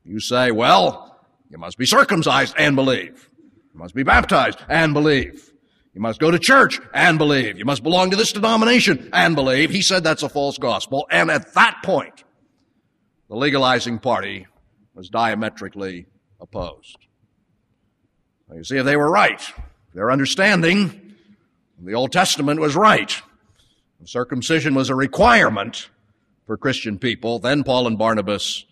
You 0.03 0.19
say, 0.19 0.51
well, 0.51 1.19
you 1.49 1.57
must 1.57 1.77
be 1.77 1.85
circumcised 1.85 2.55
and 2.57 2.75
believe. 2.75 3.29
You 3.73 3.79
must 3.79 3.95
be 3.95 4.03
baptized 4.03 4.59
and 4.69 4.93
believe. 4.93 5.51
You 5.95 6.01
must 6.01 6.19
go 6.19 6.29
to 6.29 6.37
church 6.37 6.79
and 6.93 7.17
believe. 7.17 7.57
You 7.57 7.65
must 7.65 7.81
belong 7.81 8.11
to 8.11 8.17
this 8.17 8.33
denomination 8.33 9.09
and 9.13 9.33
believe. 9.33 9.69
He 9.69 9.81
said 9.81 10.03
that's 10.03 10.23
a 10.23 10.29
false 10.29 10.57
gospel. 10.57 11.07
And 11.09 11.31
at 11.31 11.53
that 11.53 11.79
point, 11.83 12.25
the 13.29 13.35
legalizing 13.35 13.99
party 13.99 14.45
was 14.93 15.09
diametrically 15.09 16.05
opposed. 16.39 16.97
Now 18.49 18.57
you 18.57 18.63
see, 18.65 18.77
if 18.77 18.85
they 18.85 18.97
were 18.97 19.09
right, 19.09 19.41
their 19.93 20.11
understanding 20.11 21.15
of 21.79 21.85
the 21.85 21.95
Old 21.95 22.11
Testament 22.11 22.59
was 22.59 22.75
right, 22.75 23.19
circumcision 24.05 24.75
was 24.75 24.89
a 24.89 24.95
requirement 24.95 25.89
for 26.45 26.57
Christian 26.57 26.99
people, 26.99 27.39
then 27.39 27.63
Paul 27.63 27.87
and 27.87 27.97
Barnabas 27.97 28.65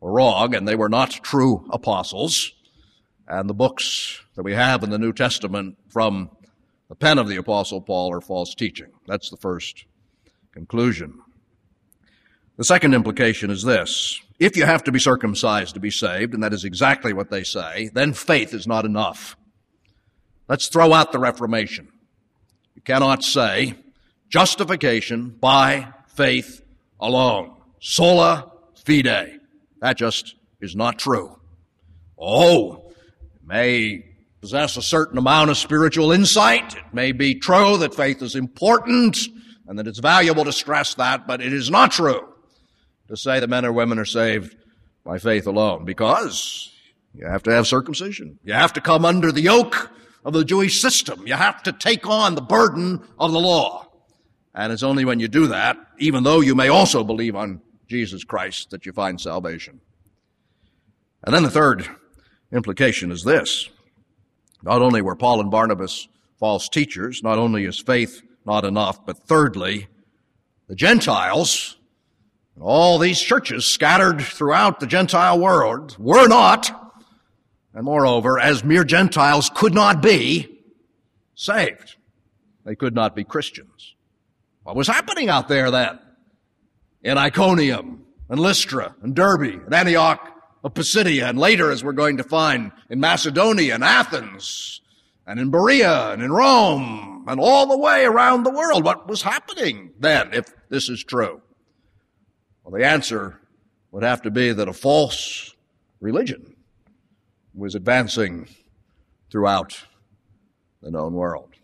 were 0.00 0.12
wrong, 0.12 0.54
and 0.54 0.66
they 0.66 0.76
were 0.76 0.88
not 0.88 1.10
true 1.10 1.66
apostles. 1.70 2.52
And 3.26 3.50
the 3.50 3.54
books 3.54 4.22
that 4.34 4.42
we 4.42 4.54
have 4.54 4.82
in 4.82 4.90
the 4.90 4.98
New 4.98 5.12
Testament 5.12 5.76
from 5.88 6.30
the 6.88 6.94
pen 6.94 7.18
of 7.18 7.28
the 7.28 7.36
Apostle 7.36 7.80
Paul 7.80 8.08
or 8.08 8.20
false 8.20 8.54
teaching. 8.54 8.90
That's 9.06 9.30
the 9.30 9.36
first 9.36 9.84
conclusion. 10.52 11.20
The 12.56 12.64
second 12.64 12.94
implication 12.94 13.50
is 13.50 13.62
this. 13.62 14.20
If 14.38 14.56
you 14.56 14.64
have 14.64 14.84
to 14.84 14.92
be 14.92 14.98
circumcised 14.98 15.74
to 15.74 15.80
be 15.80 15.90
saved, 15.90 16.34
and 16.34 16.42
that 16.42 16.52
is 16.52 16.64
exactly 16.64 17.12
what 17.12 17.30
they 17.30 17.44
say, 17.44 17.90
then 17.92 18.12
faith 18.12 18.54
is 18.54 18.66
not 18.66 18.84
enough. 18.84 19.36
Let's 20.48 20.68
throw 20.68 20.92
out 20.92 21.12
the 21.12 21.18
Reformation. 21.18 21.88
You 22.74 22.82
cannot 22.82 23.22
say, 23.22 23.74
Justification 24.28 25.30
by 25.40 25.88
faith 26.06 26.62
alone. 27.00 27.54
Sola 27.80 28.52
fide. 28.84 29.40
That 29.80 29.96
just 29.96 30.34
is 30.60 30.76
not 30.76 30.98
true. 30.98 31.38
Oh, 32.18 32.90
it 33.34 33.46
may 33.46 34.04
possess 34.40 34.76
a 34.76 34.82
certain 34.82 35.18
amount 35.18 35.50
of 35.50 35.56
spiritual 35.56 36.12
insight. 36.12 36.74
It 36.74 36.84
may 36.92 37.12
be 37.12 37.34
true 37.34 37.76
that 37.78 37.94
faith 37.94 38.22
is 38.22 38.34
important 38.34 39.18
and 39.66 39.78
that 39.78 39.86
it's 39.86 39.98
valuable 39.98 40.44
to 40.44 40.52
stress 40.52 40.94
that, 40.94 41.26
but 41.26 41.40
it 41.40 41.52
is 41.52 41.70
not 41.70 41.92
true 41.92 42.26
to 43.08 43.16
say 43.16 43.40
that 43.40 43.48
men 43.48 43.64
or 43.64 43.72
women 43.72 43.98
are 43.98 44.04
saved 44.04 44.56
by 45.04 45.18
faith 45.18 45.46
alone 45.46 45.84
because 45.84 46.70
you 47.14 47.26
have 47.26 47.42
to 47.44 47.52
have 47.52 47.66
circumcision. 47.66 48.38
You 48.44 48.54
have 48.54 48.72
to 48.74 48.80
come 48.80 49.04
under 49.04 49.32
the 49.32 49.40
yoke 49.40 49.90
of 50.24 50.32
the 50.34 50.44
Jewish 50.44 50.80
system. 50.80 51.26
You 51.26 51.34
have 51.34 51.62
to 51.64 51.72
take 51.72 52.06
on 52.06 52.34
the 52.34 52.42
burden 52.42 53.02
of 53.18 53.32
the 53.32 53.40
law. 53.40 53.86
And 54.54 54.72
it's 54.72 54.82
only 54.82 55.04
when 55.04 55.20
you 55.20 55.28
do 55.28 55.48
that, 55.48 55.78
even 55.98 56.24
though 56.24 56.40
you 56.40 56.54
may 56.54 56.68
also 56.68 57.04
believe 57.04 57.36
on 57.36 57.60
Jesus 57.88 58.24
Christ, 58.24 58.70
that 58.70 58.86
you 58.86 58.92
find 58.92 59.20
salvation. 59.20 59.80
And 61.24 61.34
then 61.34 61.42
the 61.42 61.50
third 61.50 61.88
implication 62.52 63.10
is 63.10 63.24
this. 63.24 63.68
Not 64.62 64.82
only 64.82 65.02
were 65.02 65.16
Paul 65.16 65.40
and 65.40 65.50
Barnabas 65.50 66.08
false 66.38 66.68
teachers, 66.68 67.22
not 67.22 67.38
only 67.38 67.64
is 67.64 67.78
faith 67.78 68.22
not 68.44 68.64
enough, 68.64 69.04
but 69.04 69.26
thirdly, 69.26 69.88
the 70.68 70.74
Gentiles, 70.74 71.76
all 72.60 72.98
these 72.98 73.20
churches 73.20 73.66
scattered 73.66 74.20
throughout 74.20 74.80
the 74.80 74.86
Gentile 74.86 75.38
world, 75.38 75.96
were 75.98 76.28
not, 76.28 76.70
and 77.74 77.84
moreover, 77.84 78.38
as 78.38 78.64
mere 78.64 78.84
Gentiles 78.84 79.50
could 79.54 79.74
not 79.74 80.02
be 80.02 80.48
saved. 81.34 81.96
They 82.64 82.74
could 82.74 82.94
not 82.94 83.14
be 83.14 83.24
Christians. 83.24 83.94
What 84.62 84.76
was 84.76 84.88
happening 84.88 85.28
out 85.28 85.48
there 85.48 85.70
then? 85.70 85.98
In 87.02 87.16
Iconium 87.16 88.04
and 88.28 88.40
Lystra 88.40 88.94
and 89.02 89.14
Derbe 89.14 89.62
and 89.64 89.72
Antioch 89.72 90.37
of 90.68 90.74
Pisidia 90.74 91.26
and 91.26 91.38
later, 91.38 91.70
as 91.70 91.82
we're 91.82 91.92
going 91.92 92.18
to 92.18 92.22
find, 92.22 92.72
in 92.90 93.00
Macedonia 93.00 93.74
and 93.74 93.82
Athens 93.82 94.82
and 95.26 95.40
in 95.40 95.50
Berea 95.50 96.12
and 96.12 96.22
in 96.22 96.30
Rome 96.30 97.24
and 97.26 97.40
all 97.40 97.66
the 97.66 97.78
way 97.78 98.04
around 98.04 98.42
the 98.42 98.52
world. 98.52 98.84
What 98.84 99.08
was 99.08 99.22
happening 99.22 99.92
then 99.98 100.34
if 100.34 100.52
this 100.68 100.90
is 100.90 101.02
true? 101.02 101.40
Well, 102.62 102.78
the 102.78 102.86
answer 102.86 103.40
would 103.92 104.02
have 104.02 104.22
to 104.22 104.30
be 104.30 104.52
that 104.52 104.68
a 104.68 104.74
false 104.74 105.54
religion 106.00 106.54
was 107.54 107.74
advancing 107.74 108.46
throughout 109.30 109.84
the 110.82 110.90
known 110.90 111.14
world. 111.14 111.54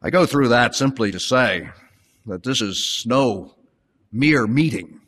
I 0.00 0.10
go 0.10 0.24
through 0.24 0.48
that 0.48 0.76
simply 0.76 1.10
to 1.10 1.18
say 1.18 1.68
that 2.26 2.44
this 2.44 2.60
is 2.60 3.02
no 3.06 3.56
mere 4.12 4.46
meeting 4.46 5.00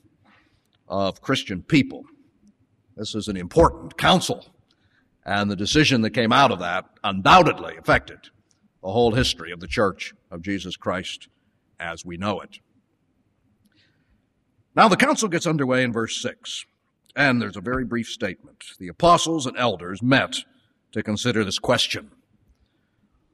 of 0.88 1.20
Christian 1.20 1.62
people. 1.62 2.04
This 2.96 3.14
is 3.14 3.28
an 3.28 3.36
important 3.36 3.96
council, 3.96 4.46
and 5.24 5.50
the 5.50 5.56
decision 5.56 6.02
that 6.02 6.10
came 6.10 6.32
out 6.32 6.50
of 6.50 6.60
that 6.60 6.86
undoubtedly 7.04 7.76
affected 7.76 8.18
the 8.82 8.90
whole 8.90 9.12
history 9.12 9.52
of 9.52 9.60
the 9.60 9.66
Church 9.66 10.14
of 10.30 10.42
Jesus 10.42 10.76
Christ 10.76 11.28
as 11.78 12.04
we 12.04 12.16
know 12.16 12.40
it. 12.40 12.58
Now, 14.74 14.88
the 14.88 14.96
council 14.96 15.28
gets 15.28 15.46
underway 15.46 15.82
in 15.82 15.92
verse 15.92 16.20
6, 16.20 16.64
and 17.14 17.40
there's 17.40 17.56
a 17.56 17.62
very 17.62 17.84
brief 17.84 18.08
statement. 18.08 18.64
The 18.78 18.88
apostles 18.88 19.46
and 19.46 19.56
elders 19.56 20.02
met 20.02 20.36
to 20.92 21.02
consider 21.02 21.44
this 21.44 21.58
question. 21.58 22.12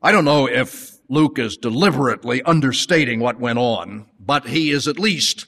I 0.01 0.11
don't 0.11 0.25
know 0.25 0.49
if 0.49 0.99
Luke 1.09 1.39
is 1.39 1.57
deliberately 1.57 2.43
understating 2.43 3.21
what 3.21 3.39
went 3.39 3.59
on, 3.59 4.07
but 4.19 4.49
he 4.49 4.71
is 4.71 4.89
at 4.89 4.99
least 4.99 5.47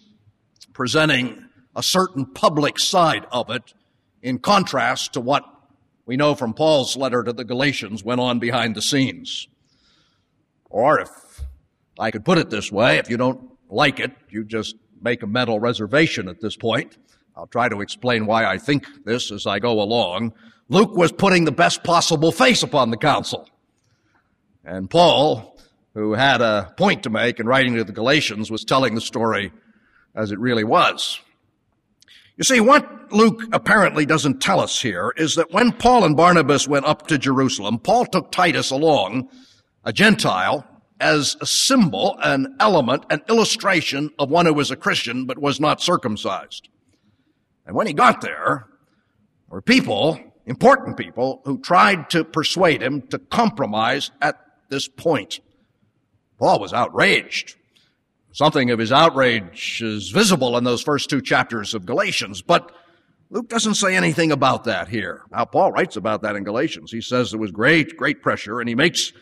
presenting 0.73 1.43
a 1.76 1.82
certain 1.82 2.26
public 2.26 2.78
side 2.78 3.26
of 3.32 3.50
it 3.50 3.74
in 4.22 4.38
contrast 4.38 5.12
to 5.14 5.20
what 5.20 5.44
we 6.06 6.16
know 6.16 6.34
from 6.34 6.54
Paul's 6.54 6.96
letter 6.96 7.22
to 7.22 7.32
the 7.32 7.44
Galatians 7.44 8.04
went 8.04 8.20
on 8.20 8.38
behind 8.38 8.74
the 8.74 8.82
scenes. 8.82 9.48
Or 10.68 11.00
if 11.00 11.08
I 11.98 12.10
could 12.10 12.24
put 12.24 12.38
it 12.38 12.50
this 12.50 12.70
way, 12.70 12.98
if 12.98 13.08
you 13.08 13.16
don't 13.16 13.50
like 13.68 14.00
it, 14.00 14.12
you 14.28 14.44
just 14.44 14.76
make 15.00 15.22
a 15.22 15.26
mental 15.26 15.60
reservation 15.60 16.28
at 16.28 16.40
this 16.40 16.56
point. 16.56 16.96
I'll 17.36 17.46
try 17.46 17.68
to 17.68 17.80
explain 17.80 18.26
why 18.26 18.44
I 18.44 18.58
think 18.58 18.86
this 19.04 19.32
as 19.32 19.46
I 19.46 19.58
go 19.58 19.80
along. 19.80 20.34
Luke 20.68 20.96
was 20.96 21.12
putting 21.12 21.44
the 21.44 21.52
best 21.52 21.84
possible 21.84 22.32
face 22.32 22.62
upon 22.62 22.90
the 22.90 22.96
council. 22.96 23.48
And 24.64 24.88
Paul, 24.88 25.58
who 25.94 26.14
had 26.14 26.40
a 26.40 26.72
point 26.76 27.02
to 27.02 27.10
make 27.10 27.38
in 27.38 27.46
writing 27.46 27.74
to 27.74 27.84
the 27.84 27.92
Galatians, 27.92 28.50
was 28.50 28.64
telling 28.64 28.94
the 28.94 29.00
story 29.00 29.52
as 30.14 30.32
it 30.32 30.38
really 30.38 30.64
was. 30.64 31.20
You 32.36 32.42
see, 32.44 32.60
what 32.60 33.12
Luke 33.12 33.42
apparently 33.52 34.04
doesn't 34.04 34.40
tell 34.40 34.58
us 34.58 34.82
here 34.82 35.12
is 35.16 35.36
that 35.36 35.52
when 35.52 35.70
Paul 35.70 36.04
and 36.04 36.16
Barnabas 36.16 36.66
went 36.66 36.84
up 36.84 37.06
to 37.06 37.18
Jerusalem, 37.18 37.78
Paul 37.78 38.06
took 38.06 38.32
Titus 38.32 38.72
along, 38.72 39.28
a 39.84 39.92
Gentile, 39.92 40.66
as 40.98 41.36
a 41.40 41.46
symbol, 41.46 42.18
an 42.22 42.56
element, 42.58 43.04
an 43.10 43.22
illustration 43.28 44.10
of 44.18 44.30
one 44.30 44.46
who 44.46 44.54
was 44.54 44.70
a 44.70 44.76
Christian 44.76 45.26
but 45.26 45.38
was 45.38 45.60
not 45.60 45.80
circumcised. 45.80 46.68
And 47.66 47.76
when 47.76 47.86
he 47.86 47.92
got 47.92 48.20
there, 48.20 48.66
there 49.48 49.50
were 49.50 49.62
people, 49.62 50.18
important 50.46 50.96
people, 50.96 51.40
who 51.44 51.58
tried 51.60 52.10
to 52.10 52.24
persuade 52.24 52.82
him 52.82 53.02
to 53.08 53.18
compromise 53.18 54.10
at 54.20 54.36
this 54.70 54.88
point. 54.88 55.40
Paul 56.38 56.58
was 56.58 56.72
outraged. 56.72 57.56
Something 58.34 58.72
of 58.72 58.80
his 58.80 58.90
outrage 58.90 59.80
is 59.80 60.10
visible 60.10 60.56
in 60.56 60.64
those 60.64 60.82
first 60.82 61.08
two 61.08 61.22
chapters 61.22 61.72
of 61.72 61.86
Galatians, 61.86 62.42
but 62.42 62.72
Luke 63.30 63.48
doesn't 63.48 63.74
say 63.74 63.94
anything 63.94 64.32
about 64.32 64.64
that 64.64 64.88
here. 64.88 65.22
Now, 65.30 65.44
Paul 65.44 65.70
writes 65.70 65.94
about 65.94 66.22
that 66.22 66.34
in 66.34 66.42
Galatians. 66.42 66.90
He 66.90 67.00
says 67.00 67.30
there 67.30 67.38
was 67.38 67.52
great, 67.52 67.96
great 67.96 68.22
pressure, 68.22 68.58
and 68.58 68.68
he 68.68 68.74
makes 68.74 69.12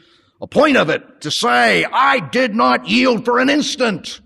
a 0.41 0.47
point 0.47 0.79
of 0.79 0.89
it 0.89 1.21
to 1.21 1.31
say, 1.31 1.85
I 1.85 2.21
did 2.21 2.55
not 2.55 2.89
yield 2.89 3.27
for 3.27 3.39
an 3.39 3.51
instant. 3.51 4.23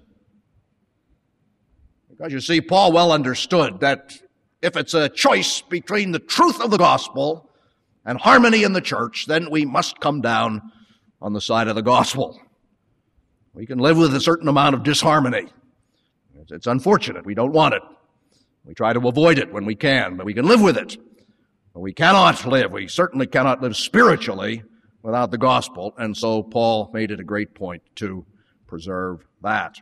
Because 2.09 2.33
you 2.33 2.40
see, 2.40 2.61
Paul 2.61 2.93
well 2.93 3.11
understood 3.11 3.81
that 3.81 4.16
if 4.62 4.76
it's 4.76 4.95
a 4.95 5.09
choice 5.09 5.62
between 5.62 6.12
the 6.12 6.21
truth 6.21 6.61
of 6.61 6.71
the 6.71 6.78
gospel 6.78 7.50
and 8.05 8.21
harmony 8.21 8.62
in 8.62 8.73
the 8.73 8.81
church, 8.81 9.26
then 9.26 9.50
we 9.50 9.64
must 9.64 9.99
come 9.99 10.21
down 10.21 10.62
on 11.21 11.33
the 11.33 11.40
side 11.40 11.66
of 11.66 11.75
the 11.75 11.83
gospel. 11.83 12.40
We 13.57 13.65
can 13.65 13.79
live 13.79 13.97
with 13.97 14.15
a 14.15 14.21
certain 14.21 14.49
amount 14.49 14.75
of 14.75 14.83
disharmony. 14.83 15.47
It's 16.51 16.67
unfortunate. 16.67 17.25
We 17.25 17.35
don't 17.35 17.53
want 17.53 17.73
it. 17.73 17.81
We 18.67 18.75
try 18.75 18.93
to 18.93 19.09
avoid 19.09 19.39
it 19.39 19.51
when 19.51 19.65
we 19.65 19.75
can, 19.75 20.19
but 20.19 20.27
we 20.27 20.35
can 20.35 20.45
live 20.45 20.61
with 20.61 20.77
it. 20.77 20.99
But 21.73 21.81
we 21.81 21.95
cannot 21.95 22.45
live. 22.45 22.71
We 22.71 22.87
certainly 22.87 23.27
cannot 23.27 23.63
live 23.63 23.75
spiritually 23.75 24.63
without 25.03 25.31
the 25.31 25.39
gospel. 25.39 25.95
And 25.97 26.15
so 26.15 26.43
Paul 26.43 26.91
made 26.93 27.11
it 27.11 27.19
a 27.19 27.25
great 27.25 27.55
point 27.55 27.83
to 27.95 28.27
preserve 28.67 29.27
that. 29.43 29.77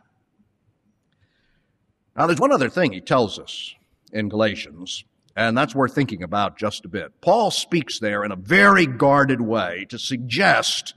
Now, 2.15 2.27
there's 2.27 2.39
one 2.39 2.53
other 2.53 2.69
thing 2.69 2.93
he 2.93 3.01
tells 3.01 3.37
us 3.37 3.75
in 4.13 4.29
Galatians, 4.29 5.03
and 5.35 5.57
that's 5.57 5.75
worth 5.75 5.93
thinking 5.93 6.23
about 6.23 6.57
just 6.57 6.85
a 6.85 6.89
bit. 6.89 7.19
Paul 7.19 7.51
speaks 7.51 7.99
there 7.99 8.23
in 8.23 8.31
a 8.31 8.37
very 8.37 8.85
guarded 8.85 9.41
way 9.41 9.85
to 9.89 9.99
suggest 9.99 10.93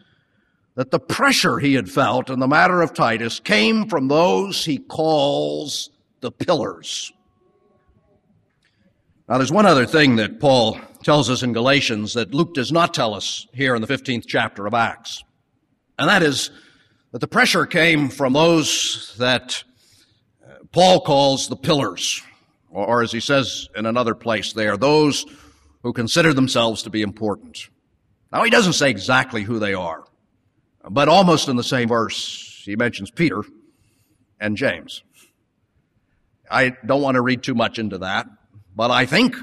that 0.78 0.92
the 0.92 1.00
pressure 1.00 1.58
he 1.58 1.74
had 1.74 1.90
felt 1.90 2.30
in 2.30 2.38
the 2.38 2.46
matter 2.46 2.82
of 2.82 2.94
Titus 2.94 3.40
came 3.40 3.88
from 3.88 4.06
those 4.06 4.64
he 4.64 4.78
calls 4.78 5.90
the 6.20 6.30
pillars. 6.30 7.12
Now, 9.28 9.38
there's 9.38 9.50
one 9.50 9.66
other 9.66 9.86
thing 9.86 10.14
that 10.16 10.38
Paul 10.38 10.78
tells 11.02 11.30
us 11.30 11.42
in 11.42 11.52
Galatians 11.52 12.14
that 12.14 12.32
Luke 12.32 12.54
does 12.54 12.70
not 12.70 12.94
tell 12.94 13.14
us 13.14 13.48
here 13.52 13.74
in 13.74 13.82
the 13.82 13.88
15th 13.88 14.26
chapter 14.28 14.68
of 14.68 14.74
Acts. 14.74 15.24
And 15.98 16.08
that 16.08 16.22
is 16.22 16.52
that 17.10 17.18
the 17.18 17.26
pressure 17.26 17.66
came 17.66 18.08
from 18.08 18.34
those 18.34 19.16
that 19.18 19.64
uh, 20.48 20.58
Paul 20.70 21.00
calls 21.00 21.48
the 21.48 21.56
pillars, 21.56 22.22
or 22.70 23.02
as 23.02 23.10
he 23.10 23.18
says 23.18 23.68
in 23.74 23.84
another 23.84 24.14
place 24.14 24.52
there, 24.52 24.76
those 24.76 25.26
who 25.82 25.92
consider 25.92 26.32
themselves 26.32 26.84
to 26.84 26.90
be 26.90 27.02
important. 27.02 27.68
Now, 28.32 28.44
he 28.44 28.50
doesn't 28.50 28.74
say 28.74 28.90
exactly 28.90 29.42
who 29.42 29.58
they 29.58 29.74
are. 29.74 30.04
But 30.90 31.08
almost 31.08 31.48
in 31.48 31.56
the 31.56 31.64
same 31.64 31.88
verse, 31.88 32.62
he 32.64 32.76
mentions 32.76 33.10
Peter 33.10 33.42
and 34.40 34.56
James. 34.56 35.02
I 36.50 36.70
don't 36.86 37.02
want 37.02 37.16
to 37.16 37.22
read 37.22 37.42
too 37.42 37.54
much 37.54 37.78
into 37.78 37.98
that, 37.98 38.26
but 38.74 38.90
I 38.90 39.04
think 39.04 39.36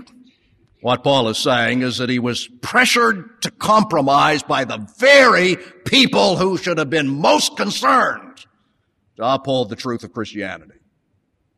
what 0.82 1.04
Paul 1.04 1.30
is 1.30 1.38
saying 1.38 1.82
is 1.82 1.98
that 1.98 2.10
he 2.10 2.20
was 2.20 2.48
pressured 2.62 3.42
to 3.44 3.52
compromise 3.52 4.44
by 4.44 4.66
the 4.66 4.88
very 4.98 5.58
people 5.86 6.38
who 6.38 6.58
should 6.58 6.78
have 6.78 6.90
been 6.90 7.08
most 7.08 7.58
concerned 7.58 8.46
to 9.18 9.26
uphold 9.26 9.70
the 9.70 9.76
truth 9.76 10.04
of 10.04 10.14
Christianity. 10.14 10.80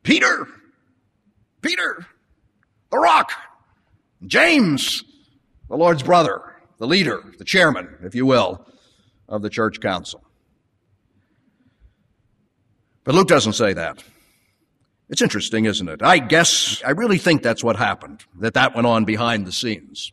Peter, 0.03 0.47
Peter, 1.61 2.05
the 2.91 2.97
rock, 2.97 3.31
James, 4.25 5.03
the 5.69 5.77
Lord's 5.77 6.03
brother, 6.03 6.41
the 6.77 6.87
leader, 6.87 7.23
the 7.37 7.45
chairman, 7.45 7.97
if 8.03 8.15
you 8.15 8.25
will, 8.25 8.65
of 9.27 9.41
the 9.41 9.49
church 9.49 9.79
council. 9.79 10.23
But 13.03 13.15
Luke 13.15 13.27
doesn't 13.27 13.53
say 13.53 13.73
that. 13.73 14.03
It's 15.09 15.21
interesting, 15.21 15.65
isn't 15.65 15.87
it? 15.87 16.03
I 16.03 16.19
guess, 16.19 16.81
I 16.85 16.91
really 16.91 17.17
think 17.17 17.41
that's 17.41 17.63
what 17.63 17.77
happened, 17.77 18.25
that 18.39 18.55
that 18.55 18.75
went 18.75 18.87
on 18.87 19.05
behind 19.05 19.47
the 19.47 19.53
scenes. 19.53 20.11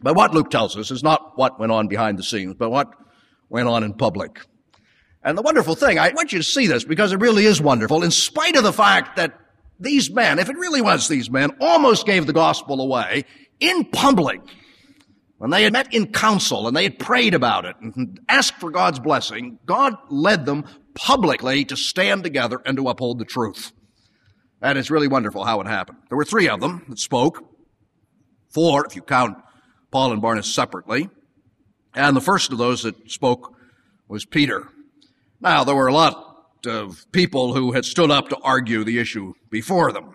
But 0.00 0.16
what 0.16 0.32
Luke 0.32 0.50
tells 0.50 0.76
us 0.76 0.90
is 0.90 1.02
not 1.02 1.36
what 1.36 1.60
went 1.60 1.72
on 1.72 1.88
behind 1.88 2.18
the 2.18 2.22
scenes, 2.22 2.54
but 2.58 2.70
what 2.70 2.90
went 3.50 3.68
on 3.68 3.84
in 3.84 3.92
public. 3.92 4.40
And 5.22 5.36
the 5.36 5.42
wonderful 5.42 5.74
thing, 5.74 5.98
I 5.98 6.10
want 6.12 6.32
you 6.32 6.38
to 6.38 6.44
see 6.44 6.66
this 6.66 6.84
because 6.84 7.12
it 7.12 7.20
really 7.20 7.44
is 7.44 7.60
wonderful, 7.60 8.02
in 8.02 8.10
spite 8.10 8.56
of 8.56 8.64
the 8.64 8.72
fact 8.72 9.16
that 9.16 9.38
these 9.78 10.10
men, 10.10 10.38
if 10.38 10.48
it 10.48 10.56
really 10.56 10.80
was 10.80 11.08
these 11.08 11.30
men, 11.30 11.50
almost 11.60 12.06
gave 12.06 12.26
the 12.26 12.32
gospel 12.32 12.80
away 12.80 13.24
in 13.60 13.84
public. 13.86 14.40
When 15.38 15.50
they 15.50 15.64
had 15.64 15.72
met 15.72 15.92
in 15.92 16.12
council 16.12 16.68
and 16.68 16.76
they 16.76 16.84
had 16.84 16.98
prayed 16.98 17.34
about 17.34 17.64
it 17.64 17.76
and 17.80 18.20
asked 18.28 18.60
for 18.60 18.70
God's 18.70 19.00
blessing, 19.00 19.58
God 19.66 19.96
led 20.08 20.46
them 20.46 20.64
publicly 20.94 21.64
to 21.66 21.76
stand 21.76 22.22
together 22.22 22.60
and 22.64 22.76
to 22.76 22.88
uphold 22.88 23.18
the 23.18 23.24
truth. 23.24 23.72
And 24.62 24.78
it's 24.78 24.90
really 24.90 25.08
wonderful 25.08 25.44
how 25.44 25.60
it 25.60 25.66
happened. 25.66 25.98
There 26.08 26.16
were 26.16 26.24
three 26.24 26.48
of 26.48 26.60
them 26.60 26.84
that 26.88 26.98
spoke. 26.98 27.44
Four, 28.48 28.86
if 28.86 28.96
you 28.96 29.02
count 29.02 29.36
Paul 29.90 30.12
and 30.12 30.22
Barnabas 30.22 30.52
separately. 30.52 31.08
And 31.94 32.16
the 32.16 32.20
first 32.20 32.50
of 32.50 32.58
those 32.58 32.82
that 32.84 33.10
spoke 33.10 33.54
was 34.08 34.24
Peter. 34.24 34.68
Now, 35.40 35.64
there 35.64 35.74
were 35.74 35.88
a 35.88 35.94
lot 35.94 36.46
of 36.66 37.04
people 37.12 37.54
who 37.54 37.72
had 37.72 37.84
stood 37.84 38.10
up 38.10 38.28
to 38.30 38.38
argue 38.38 38.84
the 38.84 38.98
issue 38.98 39.34
before 39.50 39.92
them. 39.92 40.14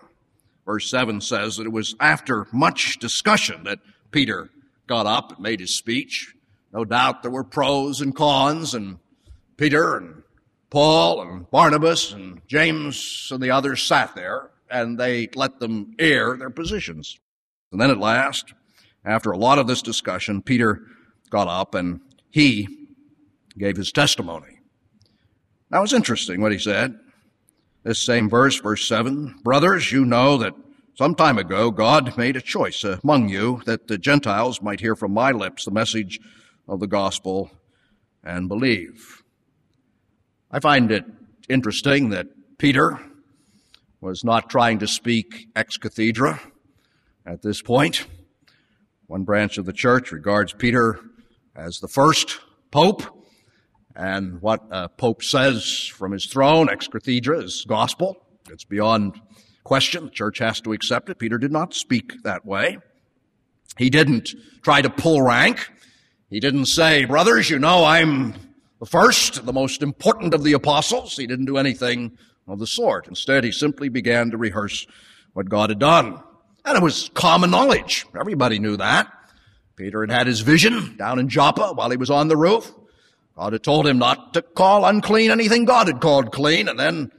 Verse 0.66 0.90
7 0.90 1.20
says 1.20 1.56
that 1.56 1.66
it 1.66 1.72
was 1.72 1.94
after 2.00 2.46
much 2.52 2.98
discussion 2.98 3.64
that 3.64 3.78
Peter 4.10 4.50
got 4.90 5.06
up 5.06 5.30
and 5.30 5.40
made 5.40 5.60
his 5.60 5.72
speech. 5.72 6.34
No 6.72 6.84
doubt 6.84 7.22
there 7.22 7.30
were 7.30 7.44
pros 7.44 8.00
and 8.00 8.14
cons, 8.14 8.74
and 8.74 8.98
Peter 9.56 9.96
and 9.96 10.24
Paul 10.68 11.22
and 11.22 11.48
Barnabas 11.48 12.12
and 12.12 12.42
James 12.48 13.28
and 13.30 13.40
the 13.40 13.52
others 13.52 13.82
sat 13.82 14.16
there 14.16 14.50
and 14.68 14.98
they 14.98 15.28
let 15.36 15.60
them 15.60 15.94
air 16.00 16.36
their 16.36 16.50
positions. 16.50 17.20
And 17.70 17.80
then 17.80 17.90
at 17.90 17.98
last, 17.98 18.52
after 19.04 19.30
a 19.30 19.38
lot 19.38 19.60
of 19.60 19.68
this 19.68 19.80
discussion, 19.80 20.42
Peter 20.42 20.82
got 21.30 21.46
up 21.46 21.76
and 21.76 22.00
he 22.30 22.66
gave 23.56 23.76
his 23.76 23.92
testimony. 23.92 24.58
That 25.70 25.80
was 25.80 25.92
interesting 25.92 26.40
what 26.40 26.52
he 26.52 26.58
said. 26.58 26.98
This 27.84 28.02
same 28.02 28.28
verse, 28.28 28.60
verse 28.60 28.88
7 28.88 29.36
Brothers, 29.44 29.92
you 29.92 30.04
know 30.04 30.38
that 30.38 30.54
some 30.94 31.14
time 31.14 31.38
ago, 31.38 31.70
God 31.70 32.16
made 32.16 32.36
a 32.36 32.40
choice 32.40 32.84
among 32.84 33.28
you 33.28 33.62
that 33.64 33.88
the 33.88 33.96
Gentiles 33.96 34.60
might 34.60 34.80
hear 34.80 34.94
from 34.94 35.12
my 35.12 35.30
lips 35.30 35.64
the 35.64 35.70
message 35.70 36.20
of 36.68 36.80
the 36.80 36.86
gospel 36.86 37.50
and 38.22 38.48
believe. 38.48 39.22
I 40.50 40.60
find 40.60 40.90
it 40.90 41.04
interesting 41.48 42.10
that 42.10 42.26
Peter 42.58 43.00
was 44.00 44.24
not 44.24 44.50
trying 44.50 44.78
to 44.80 44.86
speak 44.86 45.48
ex 45.56 45.76
cathedra 45.76 46.40
at 47.24 47.42
this 47.42 47.62
point. 47.62 48.06
One 49.06 49.24
branch 49.24 49.58
of 49.58 49.66
the 49.66 49.72
church 49.72 50.12
regards 50.12 50.52
Peter 50.52 51.00
as 51.56 51.78
the 51.80 51.88
first 51.88 52.40
pope, 52.70 53.02
and 53.94 54.40
what 54.42 54.60
a 54.70 54.88
pope 54.88 55.22
says 55.22 55.86
from 55.86 56.12
his 56.12 56.26
throne, 56.26 56.68
ex 56.68 56.88
cathedra, 56.88 57.38
is 57.38 57.64
gospel. 57.66 58.16
It's 58.50 58.64
beyond 58.64 59.20
question. 59.70 60.06
The 60.06 60.10
church 60.10 60.40
has 60.40 60.60
to 60.62 60.72
accept 60.72 61.10
it. 61.10 61.18
Peter 61.20 61.38
did 61.38 61.52
not 61.52 61.74
speak 61.74 62.24
that 62.24 62.44
way. 62.44 62.78
He 63.78 63.88
didn't 63.88 64.34
try 64.62 64.82
to 64.82 64.90
pull 64.90 65.22
rank. 65.22 65.70
He 66.28 66.40
didn't 66.40 66.66
say, 66.66 67.04
brothers, 67.04 67.48
you 67.48 67.60
know, 67.60 67.84
I'm 67.84 68.34
the 68.80 68.86
first, 68.86 69.46
the 69.46 69.52
most 69.52 69.80
important 69.80 70.34
of 70.34 70.42
the 70.42 70.54
apostles. 70.54 71.16
He 71.16 71.28
didn't 71.28 71.44
do 71.44 71.56
anything 71.56 72.18
of 72.48 72.58
the 72.58 72.66
sort. 72.66 73.06
Instead, 73.06 73.44
he 73.44 73.52
simply 73.52 73.88
began 73.88 74.32
to 74.32 74.36
rehearse 74.36 74.88
what 75.34 75.48
God 75.48 75.70
had 75.70 75.78
done. 75.78 76.20
And 76.64 76.76
it 76.76 76.82
was 76.82 77.08
common 77.14 77.52
knowledge. 77.52 78.06
Everybody 78.18 78.58
knew 78.58 78.76
that. 78.76 79.06
Peter 79.76 80.00
had 80.00 80.10
had 80.10 80.26
his 80.26 80.40
vision 80.40 80.96
down 80.96 81.20
in 81.20 81.28
Joppa 81.28 81.74
while 81.74 81.90
he 81.90 81.96
was 81.96 82.10
on 82.10 82.26
the 82.26 82.36
roof. 82.36 82.72
God 83.36 83.52
had 83.52 83.62
told 83.62 83.86
him 83.86 83.98
not 83.98 84.34
to 84.34 84.42
call 84.42 84.84
unclean 84.84 85.30
anything 85.30 85.64
God 85.64 85.86
had 85.86 86.00
called 86.00 86.32
clean. 86.32 86.66
And 86.66 86.76
then, 86.76 87.12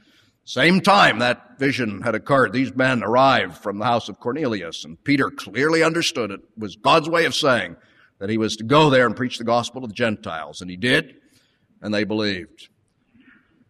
same 0.51 0.81
time 0.81 1.19
that 1.19 1.57
vision 1.59 2.01
had 2.01 2.13
occurred, 2.13 2.51
these 2.51 2.75
men 2.75 3.03
arrived 3.03 3.57
from 3.59 3.79
the 3.79 3.85
house 3.85 4.09
of 4.09 4.19
Cornelius. 4.19 4.83
And 4.83 5.01
Peter 5.01 5.31
clearly 5.31 5.81
understood 5.81 6.29
it 6.29 6.41
was 6.57 6.75
God's 6.75 7.07
way 7.07 7.23
of 7.23 7.33
saying 7.33 7.77
that 8.19 8.29
he 8.29 8.37
was 8.37 8.57
to 8.57 8.65
go 8.65 8.89
there 8.89 9.05
and 9.05 9.15
preach 9.15 9.37
the 9.37 9.45
gospel 9.45 9.79
to 9.79 9.87
the 9.87 9.93
Gentiles. 9.93 10.59
And 10.59 10.69
he 10.69 10.75
did, 10.75 11.15
and 11.81 11.93
they 11.93 12.03
believed. 12.03 12.67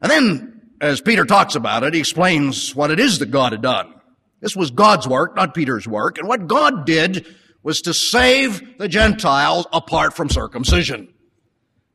And 0.01 0.09
then, 0.09 0.61
as 0.81 1.01
Peter 1.01 1.23
talks 1.23 1.53
about 1.53 1.83
it, 1.83 1.93
he 1.93 1.99
explains 1.99 2.75
what 2.75 2.89
it 2.89 2.99
is 2.99 3.19
that 3.19 3.29
God 3.29 3.51
had 3.51 3.61
done. 3.61 3.93
This 4.39 4.55
was 4.55 4.71
God's 4.71 5.07
work, 5.07 5.35
not 5.35 5.53
Peter's 5.53 5.87
work. 5.87 6.17
And 6.17 6.27
what 6.27 6.47
God 6.47 6.87
did 6.87 7.27
was 7.61 7.81
to 7.81 7.93
save 7.93 8.79
the 8.79 8.87
Gentiles 8.87 9.67
apart 9.71 10.15
from 10.15 10.29
circumcision. 10.29 11.13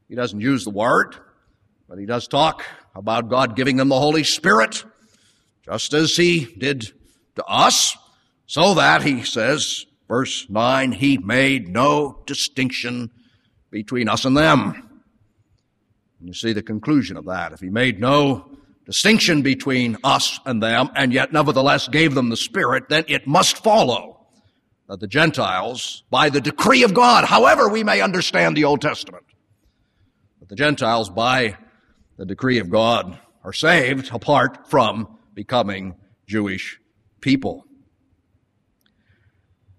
He 0.08 0.14
doesn't 0.14 0.40
use 0.40 0.62
the 0.62 0.70
word, 0.70 1.16
but 1.88 1.98
he 1.98 2.06
does 2.06 2.28
talk 2.28 2.62
about 2.96 3.28
God 3.28 3.56
giving 3.56 3.76
them 3.76 3.88
the 3.88 4.00
Holy 4.00 4.24
Spirit, 4.24 4.84
just 5.64 5.92
as 5.92 6.16
he 6.16 6.46
did 6.58 6.90
to 7.34 7.44
us, 7.44 7.96
so 8.46 8.74
that, 8.74 9.02
he 9.02 9.22
says, 9.22 9.84
verse 10.08 10.46
9, 10.48 10.92
he 10.92 11.18
made 11.18 11.68
no 11.68 12.22
distinction 12.26 13.10
between 13.70 14.08
us 14.08 14.24
and 14.24 14.36
them. 14.36 15.00
And 16.18 16.28
you 16.28 16.32
see 16.32 16.52
the 16.52 16.62
conclusion 16.62 17.16
of 17.16 17.26
that. 17.26 17.52
If 17.52 17.60
he 17.60 17.68
made 17.68 18.00
no 18.00 18.48
distinction 18.86 19.42
between 19.42 19.98
us 20.02 20.40
and 20.46 20.62
them, 20.62 20.90
and 20.94 21.12
yet 21.12 21.32
nevertheless 21.32 21.88
gave 21.88 22.14
them 22.14 22.30
the 22.30 22.36
Spirit, 22.36 22.88
then 22.88 23.04
it 23.08 23.26
must 23.26 23.58
follow 23.58 24.26
that 24.88 25.00
the 25.00 25.08
Gentiles, 25.08 26.04
by 26.08 26.30
the 26.30 26.40
decree 26.40 26.84
of 26.84 26.94
God, 26.94 27.24
however 27.24 27.68
we 27.68 27.82
may 27.84 28.00
understand 28.00 28.56
the 28.56 28.64
Old 28.64 28.80
Testament, 28.80 29.24
that 30.38 30.48
the 30.48 30.54
Gentiles, 30.54 31.10
by 31.10 31.56
the 32.16 32.26
decree 32.26 32.58
of 32.58 32.70
God, 32.70 33.18
are 33.44 33.52
saved 33.52 34.10
apart 34.12 34.68
from 34.68 35.18
becoming 35.34 35.94
Jewish 36.26 36.80
people. 37.20 37.64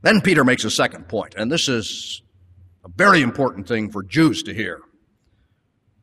Then 0.01 0.21
Peter 0.21 0.43
makes 0.43 0.63
a 0.63 0.71
second 0.71 1.09
point, 1.09 1.35
and 1.35 1.51
this 1.51 1.67
is 1.67 2.21
a 2.85 2.89
very 2.89 3.21
important 3.21 3.67
thing 3.67 3.91
for 3.91 4.03
Jews 4.03 4.43
to 4.43 4.53
hear. 4.53 4.79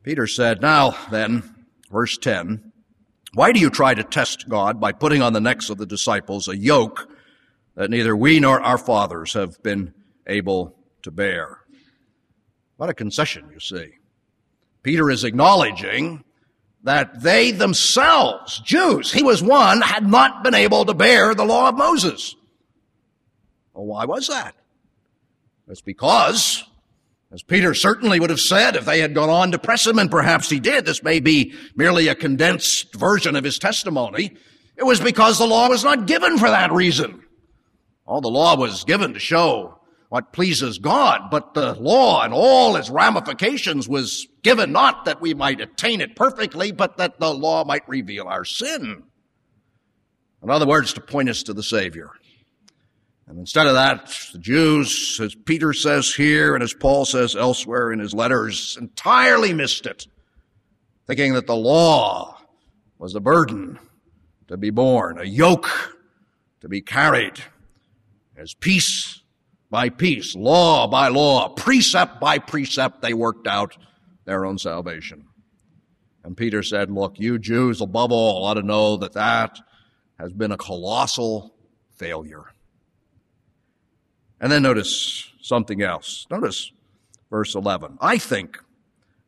Peter 0.03 0.27
said, 0.27 0.61
Now 0.61 0.95
then, 1.09 1.41
verse 1.89 2.17
10, 2.17 2.71
why 3.33 3.51
do 3.51 3.59
you 3.59 3.69
try 3.69 3.93
to 3.93 4.03
test 4.03 4.47
God 4.47 4.79
by 4.79 4.91
putting 4.91 5.21
on 5.21 5.33
the 5.33 5.41
necks 5.41 5.69
of 5.69 5.77
the 5.77 5.85
disciples 5.85 6.47
a 6.47 6.57
yoke 6.57 7.09
that 7.75 7.89
neither 7.89 8.15
we 8.15 8.39
nor 8.39 8.61
our 8.61 8.77
fathers 8.77 9.33
have 9.33 9.61
been 9.63 9.93
able 10.27 10.77
to 11.01 11.11
bear? 11.11 11.59
What 12.77 12.89
a 12.89 12.93
concession, 12.93 13.49
you 13.51 13.59
see. 13.59 13.93
Peter 14.83 15.09
is 15.09 15.23
acknowledging 15.23 16.23
that 16.85 17.21
they 17.21 17.49
themselves, 17.51 18.59
Jews, 18.59 19.11
he 19.11 19.23
was 19.23 19.41
one, 19.41 19.81
had 19.81 20.07
not 20.07 20.43
been 20.43 20.53
able 20.53 20.85
to 20.85 20.93
bear 20.93 21.33
the 21.33 21.43
law 21.43 21.69
of 21.69 21.75
Moses. 21.75 22.35
Well, 23.73 23.85
why 23.85 24.05
was 24.05 24.27
that? 24.27 24.55
It's 25.67 25.81
because 25.81 26.63
as 27.31 27.41
Peter 27.41 27.73
certainly 27.73 28.19
would 28.19 28.29
have 28.29 28.39
said 28.39 28.75
if 28.75 28.85
they 28.85 28.99
had 28.99 29.15
gone 29.15 29.31
on 29.31 29.51
to 29.51 29.57
press 29.57 29.85
him, 29.85 29.97
and 29.97 30.11
perhaps 30.11 30.47
he 30.47 30.59
did, 30.59 30.85
this 30.85 31.01
may 31.01 31.19
be 31.19 31.53
merely 31.75 32.07
a 32.07 32.15
condensed 32.15 32.93
version 32.93 33.35
of 33.35 33.43
his 33.43 33.57
testimony. 33.57 34.31
It 34.77 34.85
was 34.85 35.01
because 35.01 35.39
the 35.39 35.47
law 35.47 35.67
was 35.67 35.83
not 35.83 36.05
given 36.05 36.37
for 36.37 36.49
that 36.49 36.71
reason. 36.71 37.23
All 38.05 38.21
the 38.21 38.29
law 38.29 38.55
was 38.55 38.83
given 38.83 39.13
to 39.13 39.19
show 39.19 39.74
what 40.15 40.31
pleases 40.31 40.79
God, 40.79 41.29
but 41.29 41.55
the 41.55 41.73
law 41.73 42.23
and 42.23 42.33
all 42.33 42.77
its 42.77 42.89
ramifications 42.89 43.89
was 43.89 44.29
given 44.43 44.71
not 44.71 45.03
that 45.03 45.19
we 45.19 45.33
might 45.33 45.59
attain 45.59 45.99
it 45.99 46.15
perfectly, 46.15 46.71
but 46.71 46.95
that 46.95 47.19
the 47.19 47.33
law 47.33 47.65
might 47.65 47.85
reveal 47.89 48.29
our 48.29 48.45
sin. 48.45 49.03
In 50.41 50.49
other 50.49 50.65
words, 50.65 50.93
to 50.93 51.01
point 51.01 51.27
us 51.27 51.43
to 51.43 51.53
the 51.53 51.61
Savior. 51.61 52.11
And 53.27 53.37
instead 53.37 53.67
of 53.67 53.73
that, 53.73 54.17
the 54.31 54.39
Jews, 54.39 55.19
as 55.21 55.35
Peter 55.35 55.73
says 55.73 56.15
here 56.15 56.55
and 56.55 56.63
as 56.63 56.73
Paul 56.73 57.03
says 57.03 57.35
elsewhere 57.35 57.91
in 57.91 57.99
his 57.99 58.13
letters, 58.13 58.77
entirely 58.79 59.53
missed 59.53 59.85
it, 59.85 60.07
thinking 61.07 61.33
that 61.33 61.45
the 61.45 61.57
law 61.57 62.39
was 62.99 63.15
a 63.15 63.19
burden 63.19 63.79
to 64.47 64.55
be 64.55 64.69
borne, 64.69 65.19
a 65.19 65.25
yoke 65.25 65.97
to 66.61 66.69
be 66.69 66.79
carried, 66.79 67.43
as 68.37 68.53
piece 68.53 69.23
by 69.75 69.89
piece, 69.89 70.37
law 70.37 70.87
by 70.87 71.09
law, 71.09 71.49
precept 71.49 72.21
by 72.21 72.39
precept, 72.39 73.01
they 73.01 73.13
worked 73.13 73.45
out 73.45 73.75
their 74.23 74.45
own 74.45 74.57
salvation. 74.57 75.25
And 76.23 76.37
Peter 76.37 76.63
said, 76.63 76.89
Look, 76.89 77.19
you 77.19 77.37
Jews 77.37 77.81
above 77.81 78.09
all 78.13 78.45
ought 78.45 78.53
to 78.53 78.61
know 78.61 78.95
that 78.95 79.11
that 79.15 79.59
has 80.17 80.31
been 80.31 80.53
a 80.53 80.57
colossal 80.57 81.53
failure. 81.97 82.45
And 84.39 84.49
then 84.49 84.63
notice 84.63 85.33
something 85.41 85.81
else. 85.81 86.25
Notice 86.31 86.71
verse 87.29 87.53
11. 87.53 87.97
I 87.99 88.17
think 88.17 88.57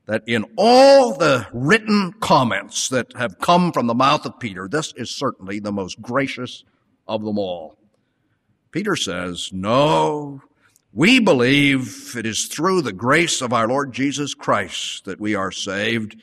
that 0.06 0.24
in 0.28 0.46
all 0.56 1.14
the 1.14 1.46
written 1.52 2.14
comments 2.22 2.88
that 2.88 3.12
have 3.18 3.38
come 3.40 3.74
from 3.74 3.88
the 3.88 3.94
mouth 3.94 4.26
of 4.26 4.40
Peter, 4.40 4.70
this 4.70 4.94
is 4.96 5.12
certainly 5.12 5.60
the 5.60 5.74
most 5.74 6.02
gracious 6.02 6.64
of 7.06 7.26
them 7.26 7.38
all. 7.38 7.77
Peter 8.72 8.96
says, 8.96 9.50
No, 9.54 10.42
we 10.94 11.20
believe 11.20 12.16
it 12.18 12.26
is 12.26 12.46
through 12.46 12.82
the 12.82 12.94
grace 12.94 13.42
of 13.42 13.54
our 13.54 13.68
Lord 13.68 13.94
Jesus 13.94 14.34
Christ 14.34 15.06
that 15.06 15.20
we 15.20 15.36
are 15.36 15.52
saved, 15.52 16.16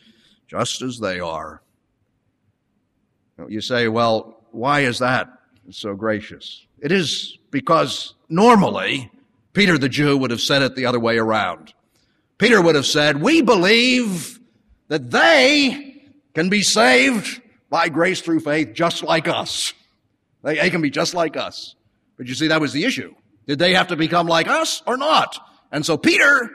just 0.49 0.83
as 0.83 0.99
they 0.99 1.21
are. 1.21 1.63
You 3.49 3.61
say, 3.61 3.89
well, 3.89 4.45
why 4.53 4.81
is 4.81 5.01
that 5.01 5.29
so 5.71 5.95
gracious? 5.95 6.67
It 6.81 6.93
is 6.93 7.39
because 7.51 8.15
normally 8.29 9.11
Peter 9.53 9.79
the 9.79 9.89
Jew 9.89 10.17
would 10.17 10.31
have 10.31 10.41
said 10.41 10.63
it 10.63 10.77
the 10.77 10.87
other 10.87 11.01
way 11.01 11.19
around. 11.19 11.73
Peter 12.39 12.61
would 12.61 12.75
have 12.75 12.87
said, 12.87 13.23
We 13.23 13.43
believe 13.43 14.39
that 14.89 15.11
they 15.11 16.03
can 16.35 16.49
be 16.49 16.63
saved 16.63 17.41
by 17.71 17.89
grace 17.89 18.21
through 18.21 18.41
faith 18.41 18.73
just 18.75 19.03
like 19.03 19.29
us. 19.29 19.73
They, 20.43 20.57
they, 20.57 20.71
can 20.71 20.83
be 20.83 20.91
just 20.91 21.15
like 21.15 21.37
us. 21.37 21.75
But 22.17 22.27
you 22.27 22.35
see, 22.35 22.49
that 22.49 22.61
was 22.61 22.73
the 22.73 22.85
issue. 22.85 23.15
Did 23.47 23.59
they 23.59 23.75
have 23.75 23.89
to 23.89 23.97
become 23.97 24.27
like 24.27 24.49
us 24.49 24.83
or 24.87 24.97
not? 24.97 25.39
And 25.71 25.85
so 25.85 25.97
Peter, 25.97 26.51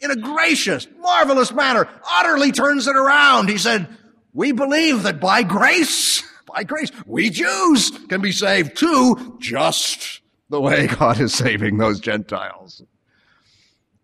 in 0.00 0.10
a 0.10 0.16
gracious, 0.16 0.86
marvelous 0.98 1.52
manner, 1.52 1.88
utterly 2.10 2.52
turns 2.52 2.86
it 2.86 2.96
around. 2.96 3.48
He 3.48 3.58
said, 3.58 3.88
We 4.32 4.52
believe 4.52 5.04
that 5.04 5.20
by 5.20 5.42
grace, 5.42 6.22
by 6.46 6.64
grace, 6.64 6.90
we 7.06 7.30
Jews 7.30 7.90
can 8.08 8.20
be 8.20 8.32
saved 8.32 8.76
too, 8.76 9.36
just 9.40 10.20
the 10.48 10.60
way 10.60 10.86
God 10.86 11.20
is 11.20 11.34
saving 11.34 11.78
those 11.78 12.00
Gentiles. 12.00 12.82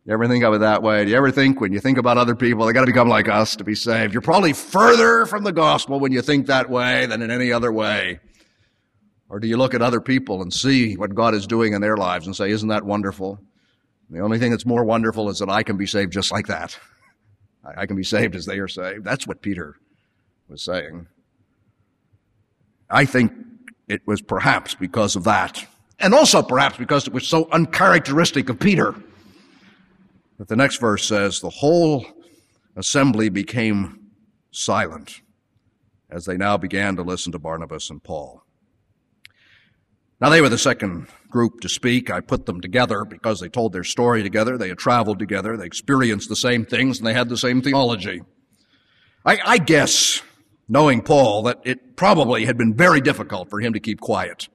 You 0.08 0.14
ever 0.14 0.26
think 0.26 0.42
of 0.42 0.54
it 0.54 0.60
that 0.60 0.82
way? 0.82 1.04
Do 1.04 1.10
you 1.10 1.16
ever 1.18 1.30
think 1.30 1.60
when 1.60 1.70
you 1.72 1.80
think 1.80 1.98
about 1.98 2.16
other 2.16 2.34
people, 2.34 2.64
they 2.64 2.72
got 2.72 2.80
to 2.80 2.86
become 2.86 3.08
like 3.08 3.28
us 3.28 3.56
to 3.56 3.64
be 3.64 3.74
saved? 3.74 4.14
You're 4.14 4.22
probably 4.22 4.54
further 4.54 5.26
from 5.26 5.44
the 5.44 5.52
gospel 5.52 6.00
when 6.00 6.12
you 6.12 6.22
think 6.22 6.46
that 6.46 6.70
way 6.70 7.04
than 7.04 7.20
in 7.20 7.30
any 7.30 7.52
other 7.52 7.70
way. 7.70 8.20
Or 9.30 9.38
do 9.38 9.46
you 9.46 9.56
look 9.56 9.74
at 9.74 9.82
other 9.82 10.00
people 10.00 10.40
and 10.40 10.52
see 10.52 10.96
what 10.96 11.14
God 11.14 11.34
is 11.34 11.46
doing 11.46 11.74
in 11.74 11.80
their 11.80 11.96
lives 11.96 12.26
and 12.26 12.34
say, 12.34 12.50
isn't 12.50 12.68
that 12.68 12.84
wonderful? 12.84 13.38
The 14.10 14.20
only 14.20 14.38
thing 14.38 14.50
that's 14.50 14.64
more 14.64 14.84
wonderful 14.84 15.28
is 15.28 15.38
that 15.40 15.50
I 15.50 15.62
can 15.62 15.76
be 15.76 15.86
saved 15.86 16.12
just 16.12 16.32
like 16.32 16.46
that. 16.46 16.78
I 17.76 17.84
can 17.84 17.96
be 17.96 18.04
saved 18.04 18.34
as 18.34 18.46
they 18.46 18.58
are 18.58 18.68
saved. 18.68 19.04
That's 19.04 19.26
what 19.26 19.42
Peter 19.42 19.76
was 20.48 20.62
saying. 20.62 21.06
I 22.88 23.04
think 23.04 23.32
it 23.86 24.00
was 24.06 24.22
perhaps 24.22 24.74
because 24.74 25.14
of 25.14 25.24
that 25.24 25.66
and 25.98 26.14
also 26.14 26.42
perhaps 26.42 26.78
because 26.78 27.06
it 27.06 27.12
was 27.12 27.26
so 27.26 27.48
uncharacteristic 27.50 28.48
of 28.48 28.58
Peter. 28.58 28.94
But 30.38 30.48
the 30.48 30.56
next 30.56 30.76
verse 30.80 31.04
says, 31.04 31.40
the 31.40 31.50
whole 31.50 32.06
assembly 32.76 33.28
became 33.28 34.10
silent 34.52 35.20
as 36.10 36.24
they 36.24 36.36
now 36.36 36.56
began 36.56 36.96
to 36.96 37.02
listen 37.02 37.32
to 37.32 37.38
Barnabas 37.38 37.90
and 37.90 38.02
Paul. 38.02 38.42
Now 40.20 40.30
they 40.30 40.40
were 40.40 40.48
the 40.48 40.58
second 40.58 41.06
group 41.30 41.60
to 41.60 41.68
speak. 41.68 42.10
I 42.10 42.20
put 42.20 42.46
them 42.46 42.60
together 42.60 43.04
because 43.04 43.40
they 43.40 43.48
told 43.48 43.72
their 43.72 43.84
story 43.84 44.22
together. 44.22 44.58
They 44.58 44.68
had 44.68 44.78
traveled 44.78 45.18
together. 45.18 45.56
They 45.56 45.66
experienced 45.66 46.28
the 46.28 46.36
same 46.36 46.64
things 46.64 46.98
and 46.98 47.06
they 47.06 47.14
had 47.14 47.28
the 47.28 47.36
same 47.36 47.62
theology. 47.62 48.22
I, 49.24 49.38
I 49.44 49.58
guess 49.58 50.22
knowing 50.68 51.02
Paul, 51.02 51.44
that 51.44 51.60
it 51.64 51.96
probably 51.96 52.44
had 52.44 52.58
been 52.58 52.74
very 52.74 53.00
difficult 53.00 53.48
for 53.48 53.60
him 53.60 53.72
to 53.72 53.80
keep 53.80 54.00
quiet. 54.00 54.48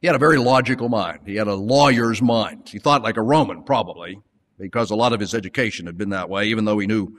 He 0.00 0.06
had 0.06 0.16
a 0.16 0.20
very 0.20 0.38
logical 0.38 0.88
mind. 0.88 1.20
He 1.26 1.36
had 1.36 1.46
a 1.46 1.54
lawyer's 1.54 2.22
mind. 2.22 2.68
He 2.68 2.78
thought 2.78 3.02
like 3.02 3.16
a 3.16 3.22
Roman, 3.22 3.62
probably, 3.62 4.18
because 4.58 4.90
a 4.90 4.96
lot 4.96 5.12
of 5.12 5.20
his 5.20 5.34
education 5.34 5.86
had 5.86 5.98
been 5.98 6.10
that 6.10 6.30
way, 6.30 6.46
even 6.46 6.64
though 6.64 6.78
he 6.78 6.86
knew 6.86 7.18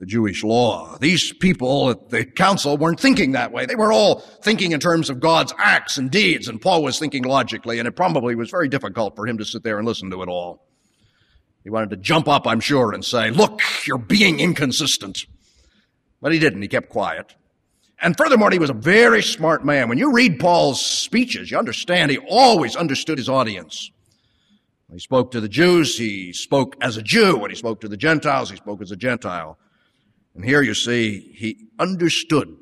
the 0.00 0.06
Jewish 0.06 0.42
law. 0.42 0.96
These 0.98 1.34
people 1.34 1.90
at 1.90 2.08
the 2.08 2.24
council 2.24 2.78
weren't 2.78 2.98
thinking 2.98 3.32
that 3.32 3.52
way. 3.52 3.66
They 3.66 3.76
were 3.76 3.92
all 3.92 4.20
thinking 4.42 4.72
in 4.72 4.80
terms 4.80 5.10
of 5.10 5.20
God's 5.20 5.52
acts 5.58 5.98
and 5.98 6.10
deeds, 6.10 6.48
and 6.48 6.60
Paul 6.60 6.82
was 6.82 6.98
thinking 6.98 7.22
logically, 7.22 7.78
and 7.78 7.86
it 7.86 7.92
probably 7.92 8.34
was 8.34 8.50
very 8.50 8.66
difficult 8.68 9.14
for 9.14 9.28
him 9.28 9.36
to 9.38 9.44
sit 9.44 9.62
there 9.62 9.78
and 9.78 9.86
listen 9.86 10.10
to 10.10 10.22
it 10.22 10.28
all. 10.28 10.66
He 11.62 11.70
wanted 11.70 11.90
to 11.90 11.96
jump 11.98 12.28
up, 12.28 12.46
I'm 12.46 12.60
sure, 12.60 12.92
and 12.92 13.04
say, 13.04 13.30
look, 13.30 13.60
you're 13.86 13.98
being 13.98 14.40
inconsistent. 14.40 15.26
But 16.22 16.32
he 16.32 16.38
didn't. 16.38 16.62
He 16.62 16.68
kept 16.68 16.88
quiet. 16.88 17.34
And 18.00 18.16
furthermore, 18.16 18.50
he 18.50 18.58
was 18.58 18.70
a 18.70 18.74
very 18.74 19.22
smart 19.22 19.66
man. 19.66 19.90
When 19.90 19.98
you 19.98 20.14
read 20.14 20.40
Paul's 20.40 20.80
speeches, 20.80 21.50
you 21.50 21.58
understand 21.58 22.10
he 22.10 22.18
always 22.26 22.74
understood 22.74 23.18
his 23.18 23.28
audience. 23.28 23.90
When 24.86 24.96
he 24.96 25.02
spoke 25.02 25.32
to 25.32 25.42
the 25.42 25.48
Jews, 25.48 25.98
he 25.98 26.32
spoke 26.32 26.76
as 26.80 26.96
a 26.96 27.02
Jew. 27.02 27.36
When 27.36 27.50
he 27.50 27.56
spoke 27.56 27.82
to 27.82 27.88
the 27.88 27.98
Gentiles, 27.98 28.48
he 28.48 28.56
spoke 28.56 28.80
as 28.80 28.90
a 28.90 28.96
Gentile. 28.96 29.58
And 30.34 30.44
here 30.44 30.62
you 30.62 30.74
see, 30.74 31.32
he 31.34 31.66
understood, 31.78 32.56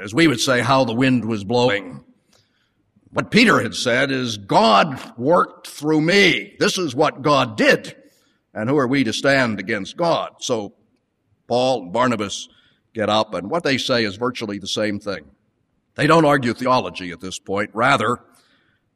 as 0.00 0.14
we 0.14 0.26
would 0.26 0.40
say, 0.40 0.60
how 0.60 0.84
the 0.84 0.94
wind 0.94 1.24
was 1.24 1.44
blowing. 1.44 2.04
What 3.10 3.30
Peter 3.30 3.62
had 3.62 3.74
said 3.74 4.10
is, 4.10 4.36
God 4.36 5.16
worked 5.16 5.68
through 5.68 6.00
me. 6.00 6.56
This 6.58 6.78
is 6.78 6.94
what 6.94 7.22
God 7.22 7.56
did. 7.56 7.96
And 8.52 8.68
who 8.68 8.76
are 8.76 8.88
we 8.88 9.04
to 9.04 9.12
stand 9.12 9.60
against 9.60 9.96
God? 9.96 10.34
So 10.40 10.74
Paul 11.46 11.82
and 11.82 11.92
Barnabas 11.92 12.48
get 12.92 13.08
up, 13.08 13.34
and 13.34 13.50
what 13.50 13.64
they 13.64 13.76
say 13.78 14.04
is 14.04 14.16
virtually 14.16 14.58
the 14.58 14.68
same 14.68 15.00
thing. 15.00 15.24
They 15.96 16.06
don't 16.06 16.24
argue 16.24 16.54
theology 16.54 17.10
at 17.10 17.20
this 17.20 17.38
point. 17.38 17.70
Rather, 17.72 18.18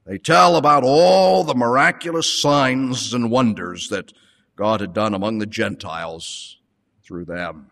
they 0.07 0.19
tell 0.19 0.57
about 0.57 0.85
all 0.85 1.45
the 1.45 1.55
miraculous 1.55 2.41
signs 2.41 3.13
and 3.13 3.31
wonders 3.31 3.89
that 3.89 4.13
God 4.57 4.81
had 4.81 4.95
done 4.95 5.15
among 5.15 5.39
the 5.39 5.47
Gentiles 5.47 6.59
through 7.05 7.25
them. 7.27 7.71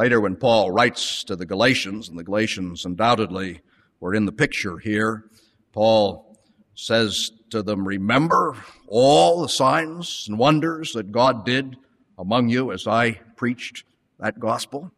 Later, 0.00 0.18
when 0.18 0.36
Paul 0.36 0.70
writes 0.70 1.24
to 1.24 1.36
the 1.36 1.44
Galatians, 1.44 2.08
and 2.08 2.18
the 2.18 2.24
Galatians 2.24 2.86
undoubtedly 2.86 3.60
were 4.00 4.14
in 4.14 4.24
the 4.24 4.32
picture 4.32 4.78
here, 4.78 5.26
Paul 5.72 6.38
says 6.74 7.32
to 7.50 7.62
them, 7.62 7.86
Remember 7.86 8.56
all 8.86 9.42
the 9.42 9.48
signs 9.50 10.24
and 10.26 10.38
wonders 10.38 10.94
that 10.94 11.12
God 11.12 11.44
did 11.44 11.76
among 12.18 12.48
you 12.48 12.72
as 12.72 12.86
I 12.86 13.20
preached 13.36 13.84
that 14.18 14.40
gospel. 14.40 14.90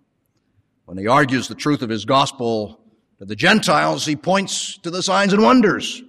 When 0.85 0.99
he 0.99 1.09
argues 1.09 1.49
the 1.49 1.57
truth 1.57 1.83
of 1.83 1.91
his 1.91 2.05
gospel 2.05 2.79
to 3.19 3.25
the 3.25 3.35
Gentiles, 3.35 4.07
he 4.07 4.15
points 4.15 4.79
to 4.85 4.91
the 4.93 5.03
signs 5.03 5.33
and 5.33 5.43
wonders. 5.43 6.01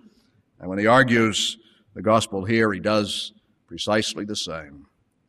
And 0.60 0.70
when 0.70 0.78
he 0.78 0.86
argues 0.86 1.58
the 1.96 2.04
gospel 2.04 2.46
here, 2.46 2.72
he 2.72 2.80
does 2.80 3.34
precisely 3.66 4.24
the 4.24 4.36
same. 4.36 4.86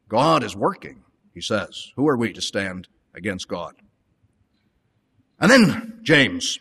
God 0.07 0.45
is 0.45 0.55
working, 0.55 1.03
he 1.33 1.41
says. 1.41 1.93
Who 1.97 2.07
are 2.09 2.19
we 2.19 2.35
to 2.35 2.43
stand 2.43 2.89
against 3.15 3.49
God. 3.49 3.75
And 5.41 5.51
then 5.51 6.01
James 6.03 6.59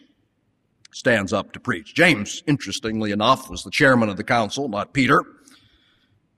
stands 0.92 1.34
up 1.34 1.54
to 1.54 1.60
preach. 1.60 1.94
James, 1.96 2.44
interestingly 2.48 3.12
enough, 3.12 3.50
was 3.50 3.64
the 3.64 3.72
chairman 3.72 4.10
of 4.10 4.18
the 4.18 4.24
council, 4.24 4.68
not 4.70 4.94
Peter. 4.94 5.24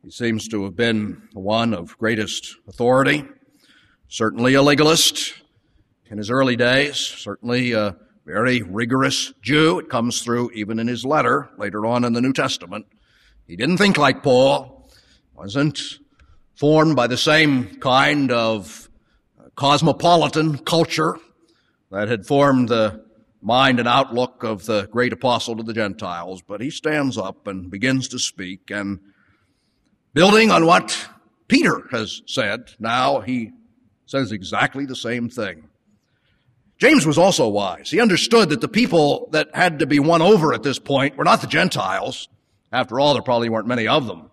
He 0.04 0.12
seems 0.12 0.48
to 0.50 0.64
have 0.64 0.76
been 0.76 1.22
the 1.34 1.40
one 1.40 1.74
of 1.74 1.98
greatest 1.98 2.56
authority, 2.68 3.26
certainly 4.08 4.54
a 4.54 4.62
legalist 4.62 5.34
in 6.06 6.18
his 6.18 6.30
early 6.30 6.56
days, 6.56 6.98
certainly 6.98 7.72
a 7.72 7.96
very 8.26 8.62
rigorous 8.62 9.34
Jew. 9.42 9.80
It 9.80 9.90
comes 9.90 10.22
through 10.22 10.52
even 10.52 10.80
in 10.80 10.88
his 10.88 11.06
letter 11.06 11.50
later 11.58 11.86
on 11.86 12.04
in 12.04 12.14
the 12.14 12.22
New 12.22 12.34
Testament. 12.34 12.86
He 13.48 13.56
didn't 13.56 13.78
think 13.78 13.98
like 13.98 14.24
Paul, 14.24 14.90
wasn't 15.36 16.00
formed 16.56 16.96
by 16.96 17.08
the 17.08 17.18
same 17.18 17.76
kind 17.78 18.32
of 18.32 18.85
cosmopolitan 19.56 20.58
culture 20.60 21.18
that 21.92 22.08
had 22.08 22.26
formed 22.26 22.70
the 22.70 23.06
mind 23.42 23.80
and 23.80 23.88
outlook 23.88 24.44
of 24.44 24.66
the 24.66 24.88
great 24.92 25.14
apostle 25.14 25.56
to 25.56 25.64
the 25.64 25.74
Gentiles, 25.74 26.42
but 26.42 26.62
he 26.62 26.70
stands 26.70 27.18
up 27.18 27.48
and 27.48 27.70
begins 27.70 28.08
to 28.10 28.20
speak 28.20 28.72
and 28.72 29.00
building 30.14 30.50
on 30.50 30.66
what 30.66 31.08
Peter 31.48 31.88
has 31.92 32.22
said, 32.26 32.72
now 32.80 33.20
he 33.20 33.52
says 34.08 34.32
exactly 34.32 34.86
the 34.86 34.96
same 34.96 35.30
thing. 35.30 35.70
James 36.78 37.06
was 37.06 37.18
also 37.18 37.48
wise. 37.48 37.90
He 37.92 38.02
understood 38.02 38.50
that 38.50 38.62
the 38.62 38.68
people 38.68 39.30
that 39.32 39.50
had 39.54 39.80
to 39.80 39.86
be 39.86 40.00
won 40.00 40.22
over 40.22 40.54
at 40.54 40.64
this 40.64 40.80
point 40.80 41.16
were 41.16 41.24
not 41.24 41.42
the 41.42 41.48
Gentiles. 41.48 42.28
After 42.72 43.00
all, 43.00 43.14
there 43.14 43.22
probably 43.22 43.50
weren't 43.50 43.68
many 43.68 43.88
of 43.88 44.08
them. 44.08 44.30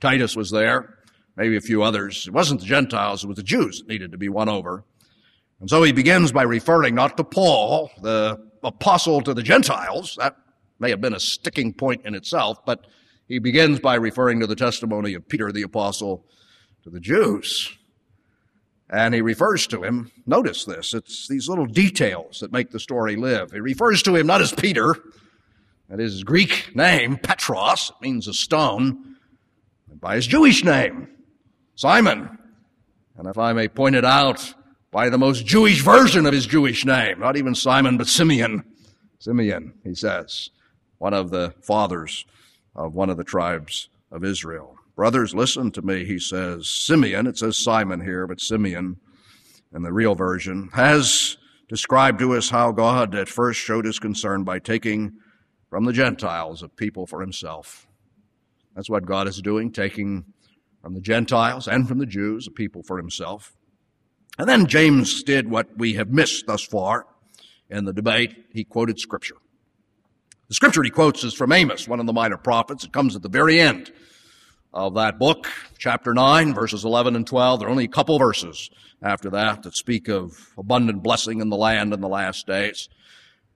Titus 0.00 0.36
was 0.36 0.50
there 0.50 0.98
maybe 1.40 1.56
a 1.56 1.60
few 1.62 1.82
others. 1.82 2.26
It 2.26 2.34
wasn't 2.34 2.60
the 2.60 2.66
Gentiles, 2.66 3.24
it 3.24 3.26
was 3.26 3.38
the 3.38 3.42
Jews 3.42 3.78
that 3.78 3.88
needed 3.88 4.12
to 4.12 4.18
be 4.18 4.28
won 4.28 4.50
over. 4.50 4.84
And 5.58 5.70
so 5.70 5.82
he 5.82 5.90
begins 5.90 6.32
by 6.32 6.42
referring 6.42 6.94
not 6.94 7.16
to 7.16 7.24
Paul, 7.24 7.90
the 8.02 8.38
apostle 8.62 9.22
to 9.22 9.32
the 9.32 9.42
Gentiles. 9.42 10.16
That 10.18 10.36
may 10.78 10.90
have 10.90 11.00
been 11.00 11.14
a 11.14 11.20
sticking 11.20 11.72
point 11.72 12.04
in 12.04 12.14
itself, 12.14 12.58
but 12.66 12.86
he 13.26 13.38
begins 13.38 13.80
by 13.80 13.94
referring 13.94 14.40
to 14.40 14.46
the 14.46 14.54
testimony 14.54 15.14
of 15.14 15.26
Peter 15.28 15.50
the 15.50 15.62
apostle 15.62 16.26
to 16.82 16.90
the 16.90 17.00
Jews. 17.00 17.74
And 18.90 19.14
he 19.14 19.22
refers 19.22 19.66
to 19.68 19.82
him, 19.82 20.10
notice 20.26 20.66
this, 20.66 20.92
it's 20.92 21.26
these 21.26 21.48
little 21.48 21.66
details 21.66 22.40
that 22.40 22.52
make 22.52 22.70
the 22.70 22.80
story 22.80 23.16
live. 23.16 23.50
He 23.52 23.60
refers 23.60 24.02
to 24.02 24.14
him 24.14 24.26
not 24.26 24.42
as 24.42 24.52
Peter, 24.52 24.94
that 25.88 26.00
is 26.00 26.12
his 26.12 26.24
Greek 26.24 26.76
name, 26.76 27.16
Petros, 27.16 27.90
it 27.90 28.02
means 28.02 28.28
a 28.28 28.34
stone, 28.34 29.16
but 29.88 30.00
by 30.02 30.16
his 30.16 30.26
Jewish 30.26 30.64
name, 30.64 31.08
Simon. 31.80 32.36
And 33.16 33.26
if 33.26 33.38
I 33.38 33.54
may 33.54 33.66
point 33.66 33.96
it 33.96 34.04
out, 34.04 34.52
by 34.90 35.08
the 35.08 35.16
most 35.16 35.46
Jewish 35.46 35.80
version 35.80 36.26
of 36.26 36.34
his 36.34 36.46
Jewish 36.46 36.84
name, 36.84 37.20
not 37.20 37.38
even 37.38 37.54
Simon, 37.54 37.96
but 37.96 38.06
Simeon. 38.06 38.64
Simeon, 39.18 39.72
he 39.82 39.94
says, 39.94 40.50
one 40.98 41.14
of 41.14 41.30
the 41.30 41.54
fathers 41.62 42.26
of 42.76 42.92
one 42.92 43.08
of 43.08 43.16
the 43.16 43.24
tribes 43.24 43.88
of 44.12 44.24
Israel. 44.24 44.76
Brothers, 44.94 45.34
listen 45.34 45.70
to 45.70 45.80
me, 45.80 46.04
he 46.04 46.18
says. 46.18 46.66
Simeon, 46.66 47.26
it 47.26 47.38
says 47.38 47.56
Simon 47.56 48.02
here, 48.02 48.26
but 48.26 48.42
Simeon 48.42 48.98
in 49.74 49.80
the 49.80 49.92
real 49.92 50.14
version, 50.14 50.68
has 50.74 51.38
described 51.66 52.18
to 52.18 52.34
us 52.34 52.50
how 52.50 52.72
God 52.72 53.14
at 53.14 53.30
first 53.30 53.58
showed 53.58 53.86
his 53.86 53.98
concern 53.98 54.44
by 54.44 54.58
taking 54.58 55.14
from 55.70 55.86
the 55.86 55.94
Gentiles 55.94 56.62
a 56.62 56.68
people 56.68 57.06
for 57.06 57.22
himself. 57.22 57.86
That's 58.76 58.90
what 58.90 59.06
God 59.06 59.28
is 59.28 59.40
doing, 59.40 59.72
taking 59.72 60.26
from 60.82 60.94
the 60.94 61.00
Gentiles 61.00 61.68
and 61.68 61.86
from 61.86 61.98
the 61.98 62.06
Jews, 62.06 62.46
a 62.46 62.50
people 62.50 62.82
for 62.82 62.96
himself. 62.96 63.54
And 64.38 64.48
then 64.48 64.66
James 64.66 65.22
did 65.22 65.50
what 65.50 65.76
we 65.76 65.94
have 65.94 66.10
missed 66.10 66.46
thus 66.46 66.62
far 66.62 67.06
in 67.68 67.84
the 67.84 67.92
debate. 67.92 68.46
He 68.52 68.64
quoted 68.64 68.98
Scripture. 68.98 69.36
The 70.48 70.54
Scripture 70.54 70.82
he 70.82 70.90
quotes 70.90 71.22
is 71.22 71.34
from 71.34 71.52
Amos, 71.52 71.86
one 71.86 72.00
of 72.00 72.06
the 72.06 72.12
minor 72.12 72.36
prophets. 72.36 72.84
It 72.84 72.92
comes 72.92 73.14
at 73.14 73.22
the 73.22 73.28
very 73.28 73.60
end 73.60 73.92
of 74.72 74.94
that 74.94 75.18
book, 75.18 75.48
chapter 75.78 76.14
9, 76.14 76.54
verses 76.54 76.84
11 76.84 77.16
and 77.16 77.26
12. 77.26 77.60
There 77.60 77.68
are 77.68 77.70
only 77.70 77.84
a 77.84 77.88
couple 77.88 78.18
verses 78.18 78.70
after 79.02 79.30
that 79.30 79.62
that 79.62 79.76
speak 79.76 80.08
of 80.08 80.52
abundant 80.56 81.02
blessing 81.02 81.40
in 81.40 81.50
the 81.50 81.56
land 81.56 81.92
in 81.92 82.00
the 82.00 82.08
last 82.08 82.46
days. 82.46 82.88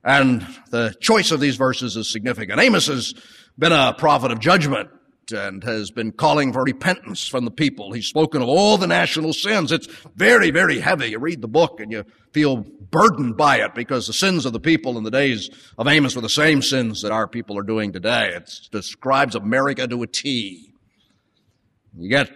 And 0.03 0.45
the 0.69 0.95
choice 0.99 1.31
of 1.31 1.39
these 1.39 1.55
verses 1.55 1.97
is 1.97 2.07
significant. 2.09 2.59
Amos 2.59 2.87
has 2.87 3.13
been 3.57 3.71
a 3.71 3.93
prophet 3.97 4.31
of 4.31 4.39
judgment 4.39 4.89
and 5.31 5.63
has 5.63 5.91
been 5.91 6.11
calling 6.11 6.53
for 6.53 6.63
repentance 6.63 7.27
from 7.27 7.45
the 7.45 7.51
people. 7.51 7.91
He's 7.91 8.07
spoken 8.07 8.41
of 8.41 8.47
all 8.47 8.77
the 8.77 8.87
national 8.87 9.33
sins. 9.33 9.71
It's 9.71 9.87
very, 10.15 10.51
very 10.51 10.79
heavy. 10.79 11.07
You 11.07 11.19
read 11.19 11.41
the 11.41 11.47
book 11.47 11.79
and 11.79 11.91
you 11.91 12.05
feel 12.31 12.57
burdened 12.91 13.37
by 13.37 13.57
it 13.57 13.73
because 13.75 14.07
the 14.07 14.13
sins 14.13 14.45
of 14.45 14.53
the 14.53 14.59
people 14.59 14.97
in 14.97 15.03
the 15.03 15.11
days 15.11 15.49
of 15.77 15.87
Amos 15.87 16.15
were 16.15 16.21
the 16.21 16.29
same 16.29 16.61
sins 16.61 17.01
that 17.01 17.11
our 17.11 17.27
people 17.27 17.57
are 17.57 17.63
doing 17.63 17.91
today. 17.91 18.33
It 18.35 18.69
describes 18.71 19.35
America 19.35 19.87
to 19.87 20.03
a 20.03 20.07
T. 20.07 20.71
You 21.97 22.09
get 22.09 22.29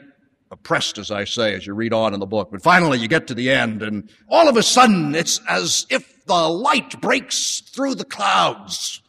oppressed, 0.52 0.98
as 0.98 1.12
I 1.12 1.26
say, 1.26 1.54
as 1.54 1.68
you 1.68 1.74
read 1.74 1.94
on 1.94 2.14
in 2.14 2.20
the 2.20 2.26
book. 2.26 2.50
But 2.52 2.64
finally, 2.64 3.00
you 3.00 3.08
get 3.08 3.28
to 3.28 3.34
the 3.34 3.52
end, 3.52 3.84
and 3.84 4.10
all 4.30 4.48
of 4.50 4.58
a 4.58 4.64
sudden, 4.64 5.14
it's 5.16 5.40
as 5.48 5.86
if 5.90 6.26
the 6.26 6.50
light 6.50 7.00
breaks 7.02 7.62
through 7.62 7.96
the 7.96 8.06
clouds, 8.06 9.02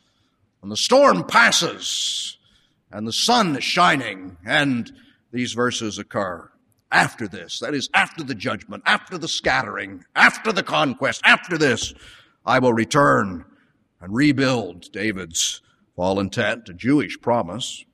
and 0.63 0.71
the 0.71 0.77
storm 0.77 1.25
passes, 1.25 2.37
and 2.91 3.07
the 3.07 3.13
sun 3.13 3.57
is 3.57 3.65
shining, 3.65 4.37
and 4.45 4.93
these 5.33 5.53
verses 5.53 5.99
occur. 5.99 6.51
After 6.93 7.29
this, 7.29 7.61
that 7.61 7.73
is, 7.73 7.89
after 7.95 8.25
the 8.25 8.35
judgment, 8.35 8.83
after 8.85 9.17
the 9.17 9.29
scattering, 9.29 10.05
after 10.17 10.51
the 10.51 10.65
conquest, 10.65 11.21
after 11.25 11.57
this, 11.57 11.95
I 12.45 12.59
will 12.59 12.73
return 12.73 13.45
and 14.01 14.15
rebuild 14.15 14.91
David's 14.91 15.61
fallen 15.95 16.31
tent, 16.31 16.69
a 16.69 16.75
Jewish 16.75 17.21
promise. 17.21 17.85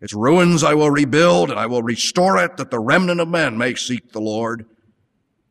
Its 0.00 0.14
ruins 0.14 0.64
I 0.64 0.72
will 0.72 0.90
rebuild, 0.90 1.50
and 1.50 1.60
I 1.60 1.66
will 1.66 1.82
restore 1.82 2.42
it 2.42 2.56
that 2.56 2.70
the 2.70 2.78
remnant 2.78 3.20
of 3.20 3.28
men 3.28 3.58
may 3.58 3.74
seek 3.74 4.12
the 4.12 4.20
Lord. 4.20 4.64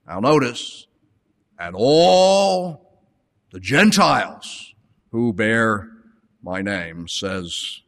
Now 0.07 0.19
notice, 0.19 0.87
and 1.59 1.75
all 1.77 3.03
the 3.51 3.59
Gentiles 3.59 4.73
who 5.11 5.31
bear 5.33 5.89
my 6.41 6.63
name, 6.63 7.07
says 7.07 7.81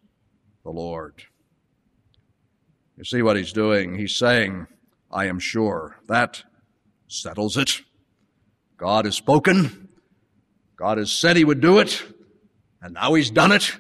the 0.64 0.72
Lord. 0.72 1.24
You 2.98 3.04
see 3.04 3.22
what 3.22 3.38
he's 3.38 3.54
doing? 3.54 3.96
He's 3.96 4.16
saying, 4.16 4.68
I 5.12 5.26
am 5.26 5.40
sure. 5.40 5.98
That 6.08 6.44
settles 7.08 7.58
it. 7.58 7.82
God 8.78 9.06
has 9.06 9.16
spoken. 9.16 9.90
God 10.76 10.98
has 10.98 11.12
said 11.12 11.36
he 11.36 11.46
would 11.46 11.62
do 11.62 11.80
it. 11.80 12.04
And 12.82 12.94
now 12.94 13.14
he's 13.14 13.32
done 13.32 13.52
it. 13.52 13.76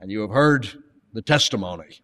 And 0.00 0.10
you 0.10 0.20
have 0.20 0.30
heard 0.30 0.68
the 1.12 1.22
testimony. 1.22 2.00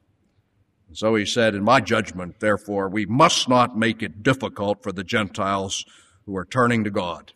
And 0.89 0.97
so 0.97 1.15
he 1.15 1.25
said, 1.25 1.55
In 1.55 1.65
my 1.65 1.81
judgment, 1.81 2.41
therefore, 2.41 2.89
we 2.89 3.07
must 3.07 3.49
not 3.49 3.77
make 3.77 4.03
it 4.03 4.23
difficult 4.23 4.83
for 4.83 4.93
the 4.93 5.05
Gentiles 5.05 5.85
who 6.25 6.37
are 6.37 6.45
turning 6.45 6.85
to 6.85 6.91
God. 6.91 7.33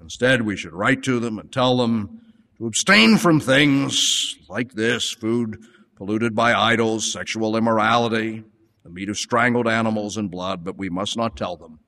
Instead, 0.00 0.42
we 0.42 0.56
should 0.56 0.72
write 0.72 1.02
to 1.04 1.18
them 1.20 1.38
and 1.38 1.50
tell 1.50 1.76
them 1.76 2.20
to 2.58 2.66
abstain 2.66 3.18
from 3.18 3.40
things 3.40 4.36
like 4.48 4.72
this 4.72 5.12
food 5.12 5.58
polluted 5.98 6.32
by 6.32 6.54
idols, 6.54 7.12
sexual 7.12 7.56
immorality, 7.56 8.44
the 8.84 8.88
meat 8.88 9.08
of 9.08 9.18
strangled 9.18 9.66
animals 9.66 10.16
and 10.16 10.30
blood, 10.30 10.62
but 10.62 10.78
we 10.78 10.88
must 10.88 11.16
not 11.16 11.36
tell 11.36 11.56
them 11.56 11.80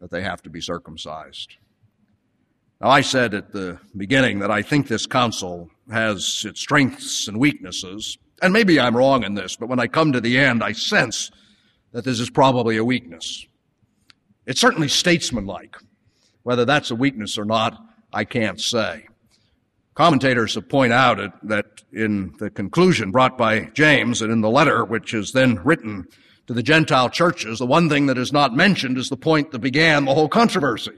that 0.00 0.10
they 0.10 0.22
have 0.22 0.42
to 0.42 0.50
be 0.50 0.60
circumcised. 0.60 1.54
Now, 2.80 2.88
I 2.88 3.00
said 3.00 3.34
at 3.34 3.52
the 3.52 3.78
beginning 3.96 4.40
that 4.40 4.50
I 4.50 4.62
think 4.62 4.88
this 4.88 5.06
council 5.06 5.70
has 5.88 6.44
its 6.44 6.58
strengths 6.58 7.28
and 7.28 7.38
weaknesses, 7.38 8.18
and 8.42 8.52
maybe 8.52 8.80
I'm 8.80 8.96
wrong 8.96 9.22
in 9.22 9.34
this, 9.34 9.54
but 9.54 9.68
when 9.68 9.78
I 9.78 9.86
come 9.86 10.12
to 10.12 10.20
the 10.20 10.36
end, 10.36 10.64
I 10.64 10.72
sense 10.72 11.30
that 11.92 12.04
this 12.04 12.18
is 12.18 12.30
probably 12.30 12.76
a 12.76 12.84
weakness. 12.84 13.46
It's 14.46 14.60
certainly 14.60 14.88
statesmanlike. 14.88 15.76
Whether 16.42 16.64
that's 16.64 16.90
a 16.90 16.96
weakness 16.96 17.38
or 17.38 17.44
not, 17.44 17.80
I 18.12 18.24
can't 18.24 18.60
say. 18.60 19.06
Commentators 19.98 20.54
have 20.54 20.68
pointed 20.68 20.94
out 20.94 21.18
that 21.48 21.82
in 21.92 22.32
the 22.38 22.48
conclusion 22.50 23.10
brought 23.10 23.36
by 23.36 23.62
James 23.74 24.22
and 24.22 24.30
in 24.30 24.42
the 24.42 24.48
letter 24.48 24.84
which 24.84 25.12
is 25.12 25.32
then 25.32 25.56
written 25.64 26.06
to 26.46 26.54
the 26.54 26.62
Gentile 26.62 27.10
churches, 27.10 27.58
the 27.58 27.66
one 27.66 27.88
thing 27.88 28.06
that 28.06 28.16
is 28.16 28.32
not 28.32 28.54
mentioned 28.54 28.96
is 28.96 29.08
the 29.08 29.16
point 29.16 29.50
that 29.50 29.58
began 29.58 30.04
the 30.04 30.14
whole 30.14 30.28
controversy. 30.28 30.92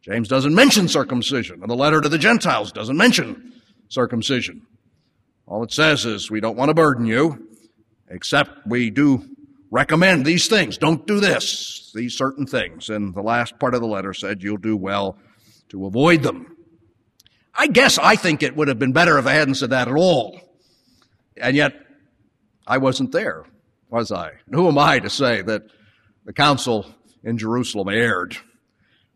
James 0.00 0.26
doesn't 0.26 0.54
mention 0.54 0.88
circumcision, 0.88 1.60
and 1.60 1.70
the 1.70 1.76
letter 1.76 2.00
to 2.00 2.08
the 2.08 2.16
Gentiles 2.16 2.72
doesn't 2.72 2.96
mention 2.96 3.52
circumcision. 3.88 4.62
All 5.46 5.62
it 5.62 5.70
says 5.70 6.06
is, 6.06 6.30
we 6.30 6.40
don't 6.40 6.56
want 6.56 6.70
to 6.70 6.74
burden 6.74 7.04
you, 7.04 7.46
except 8.08 8.66
we 8.66 8.88
do 8.88 9.22
recommend 9.70 10.24
these 10.24 10.48
things. 10.48 10.78
Don't 10.78 11.06
do 11.06 11.20
this, 11.20 11.92
these 11.94 12.16
certain 12.16 12.46
things. 12.46 12.88
And 12.88 13.14
the 13.14 13.20
last 13.20 13.58
part 13.58 13.74
of 13.74 13.82
the 13.82 13.86
letter 13.86 14.14
said, 14.14 14.42
you'll 14.42 14.56
do 14.56 14.78
well 14.78 15.18
to 15.68 15.84
avoid 15.84 16.22
them. 16.22 16.54
I 17.60 17.66
guess 17.66 17.98
I 17.98 18.14
think 18.14 18.44
it 18.44 18.54
would 18.54 18.68
have 18.68 18.78
been 18.78 18.92
better 18.92 19.18
if 19.18 19.26
I 19.26 19.32
hadn't 19.32 19.56
said 19.56 19.70
that 19.70 19.88
at 19.88 19.94
all. 19.94 20.40
And 21.36 21.56
yet, 21.56 21.74
I 22.66 22.78
wasn't 22.78 23.10
there, 23.10 23.44
was 23.90 24.12
I? 24.12 24.34
Who 24.52 24.68
am 24.68 24.78
I 24.78 25.00
to 25.00 25.10
say 25.10 25.42
that 25.42 25.64
the 26.24 26.32
council 26.32 26.86
in 27.24 27.36
Jerusalem 27.36 27.88
erred? 27.88 28.36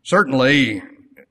Certainly, 0.03 0.83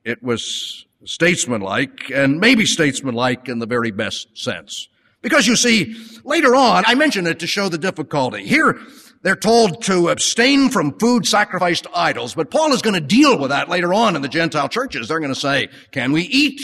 it 0.05 0.23
was 0.23 0.87
statesmanlike, 1.05 2.11
and 2.11 2.41
maybe 2.41 2.65
statesmanlike 2.65 3.49
in 3.49 3.59
the 3.59 3.67
very 3.67 3.91
best 3.91 4.29
sense. 4.35 4.89
Because 5.21 5.47
you 5.47 5.55
see, 5.55 5.95
later 6.25 6.55
on, 6.55 6.85
I 6.87 6.95
mention 6.95 7.27
it 7.27 7.41
to 7.41 7.47
show 7.47 7.69
the 7.69 7.79
difficulty. 7.79 8.47
Here, 8.47 8.81
they're 9.23 9.37
told 9.37 9.83
to 9.85 10.09
abstain 10.09 10.71
from 10.71 10.99
food 10.99 11.27
sacrificed 11.27 11.85
to 11.85 11.91
idols, 11.95 12.35
but 12.35 12.51
Paul 12.51 12.73
is 12.73 12.83
going 12.83 12.95
to 12.95 13.01
deal 13.01 13.39
with 13.39 13.51
that 13.51 13.69
later 13.69 13.93
on 13.93 14.17
in 14.17 14.23
the 14.23 14.29
Gentile 14.29 14.69
churches. 14.69 15.09
They're 15.09 15.21
going 15.21 15.35
to 15.35 15.39
say, 15.39 15.69
can 15.91 16.13
we 16.13 16.23
eat 16.23 16.61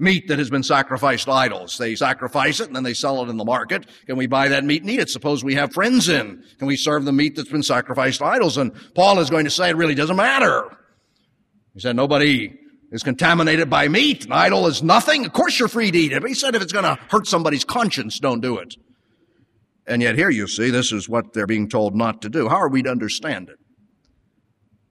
meat 0.00 0.28
that 0.28 0.38
has 0.38 0.50
been 0.50 0.62
sacrificed 0.62 1.26
to 1.26 1.32
idols? 1.32 1.78
They 1.78 1.94
sacrifice 1.94 2.60
it 2.60 2.66
and 2.66 2.76
then 2.76 2.82
they 2.82 2.94
sell 2.94 3.22
it 3.22 3.28
in 3.28 3.36
the 3.36 3.44
market. 3.44 3.86
Can 4.06 4.16
we 4.16 4.26
buy 4.26 4.48
that 4.48 4.64
meat 4.64 4.82
and 4.82 4.90
eat 4.90 5.00
it? 5.00 5.10
Suppose 5.10 5.44
we 5.44 5.54
have 5.54 5.72
friends 5.72 6.08
in. 6.08 6.42
Can 6.58 6.66
we 6.66 6.76
serve 6.76 7.04
the 7.04 7.12
meat 7.12 7.36
that's 7.36 7.50
been 7.50 7.62
sacrificed 7.62 8.18
to 8.18 8.24
idols? 8.24 8.56
And 8.56 8.72
Paul 8.94 9.20
is 9.20 9.30
going 9.30 9.44
to 9.44 9.50
say 9.50 9.70
it 9.70 9.76
really 9.76 9.94
doesn't 9.94 10.16
matter. 10.16 10.64
He 11.74 11.80
said, 11.80 11.94
nobody 11.96 12.58
is 12.90 13.02
contaminated 13.02 13.70
by 13.70 13.88
meat. 13.88 14.26
An 14.26 14.32
idol 14.32 14.66
is 14.66 14.82
nothing. 14.82 15.24
Of 15.24 15.32
course 15.32 15.58
you're 15.58 15.68
free 15.68 15.90
to 15.90 15.98
eat 15.98 16.12
it. 16.12 16.20
But 16.20 16.28
he 16.28 16.34
said, 16.34 16.54
if 16.54 16.62
it's 16.62 16.72
going 16.72 16.84
to 16.84 16.98
hurt 17.08 17.26
somebody's 17.26 17.64
conscience, 17.64 18.18
don't 18.18 18.40
do 18.40 18.58
it. 18.58 18.74
And 19.86 20.02
yet 20.02 20.16
here 20.16 20.30
you 20.30 20.46
see, 20.46 20.70
this 20.70 20.92
is 20.92 21.08
what 21.08 21.32
they're 21.32 21.46
being 21.46 21.68
told 21.68 21.94
not 21.94 22.22
to 22.22 22.28
do. 22.28 22.48
How 22.48 22.56
are 22.56 22.68
we 22.68 22.82
to 22.82 22.90
understand 22.90 23.48
it? 23.48 23.56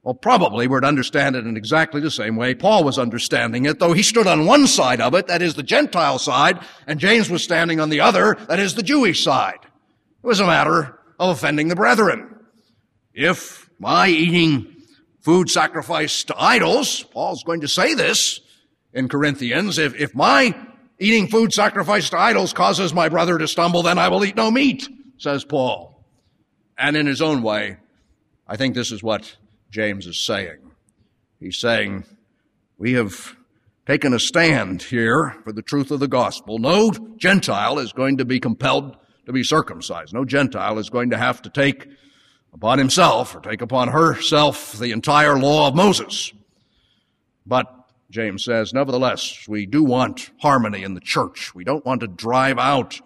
Well, 0.04 0.14
probably 0.14 0.68
we're 0.68 0.80
to 0.80 0.88
understand 0.88 1.36
it 1.36 1.46
in 1.46 1.58
exactly 1.58 2.00
the 2.00 2.10
same 2.10 2.36
way 2.36 2.56
Paul 2.56 2.84
was 2.84 2.98
understanding 2.98 3.66
it, 3.66 3.80
though 3.80 3.94
he 3.94 4.04
stood 4.04 4.28
on 4.28 4.46
one 4.46 4.66
side 4.66 5.02
of 5.02 5.14
it, 5.14 5.28
that 5.28 5.42
is 5.42 5.56
the 5.56 5.64
Gentile 5.64 6.20
side, 6.20 6.60
and 6.88 7.00
James 7.00 7.30
was 7.30 7.44
standing 7.44 7.80
on 7.80 7.90
the 7.90 8.00
other, 8.00 8.38
that 8.48 8.60
is 8.60 8.76
the 8.76 8.84
Jewish 8.84 9.24
side. 9.24 9.60
It 9.62 10.28
was 10.28 10.40
a 10.40 10.46
matter 10.48 10.98
of 11.20 11.36
offending 11.36 11.68
the 11.68 11.76
brethren. 11.76 12.34
If 13.14 13.70
my 13.78 14.08
eating 14.08 14.76
food 15.22 15.50
sacrificed 15.50 16.28
to 16.28 16.42
idols. 16.42 17.04
Paul's 17.04 17.44
going 17.44 17.62
to 17.62 17.68
say 17.68 17.94
this 17.94 18.40
in 18.94 19.10
Corinthians. 19.10 19.78
If, 19.78 19.96
if 19.96 20.16
my 20.16 20.56
eating 20.98 21.28
food 21.28 21.54
sacrificed 21.54 22.12
to 22.12 22.20
idols 22.20 22.54
causes 22.54 22.94
my 22.94 23.10
brother 23.10 23.38
to 23.38 23.48
stumble, 23.48 23.84
then 23.84 23.98
I 23.98 24.10
will 24.10 24.26
eat 24.26 24.36
no 24.36 24.52
meat, 24.52 24.88
says 25.18 25.44
Paul. 25.46 26.04
And 26.78 26.96
in 26.96 27.06
his 27.06 27.22
own 27.22 27.42
way, 27.42 27.78
I 28.48 28.58
think 28.58 28.76
this 28.76 28.92
is 28.92 29.04
what 29.04 29.36
James 29.70 30.08
is 30.08 30.20
saying. 30.20 30.72
He's 31.40 31.58
saying, 31.58 32.06
we 32.78 32.94
have 32.94 33.36
taken 33.86 34.14
a 34.14 34.20
stand 34.20 34.84
here 34.84 35.36
for 35.44 35.52
the 35.52 35.62
truth 35.62 35.92
of 35.92 36.00
the 36.00 36.08
gospel. 36.08 36.60
No 36.60 36.92
Gentile 37.18 37.80
is 37.80 37.94
going 37.94 38.18
to 38.18 38.26
be 38.26 38.40
compelled 38.40 38.98
to 39.26 39.32
be 39.32 39.44
circumcised. 39.44 40.14
No 40.14 40.26
Gentile 40.26 40.80
is 40.80 40.90
going 40.90 41.12
to 41.12 41.18
have 41.18 41.42
to 41.44 41.50
take 41.50 41.88
upon 42.54 42.80
himself 42.80 43.36
or 43.36 43.42
take 43.42 43.62
upon 43.62 43.90
herself 43.90 44.74
the 44.74 44.92
entire 44.92 45.38
law 45.38 45.68
of 45.68 45.76
Moses. 45.76 46.34
But, 47.46 47.68
James 48.10 48.44
says, 48.44 48.74
nevertheless, 48.74 49.48
we 49.48 49.66
do 49.66 49.84
want 49.84 50.32
harmony 50.40 50.84
in 50.84 50.96
the 50.96 51.00
church. 51.00 51.54
We 51.54 51.64
don't 51.64 51.86
want 51.86 52.02
to 52.02 52.08
drive 52.08 52.58
out 52.58 53.00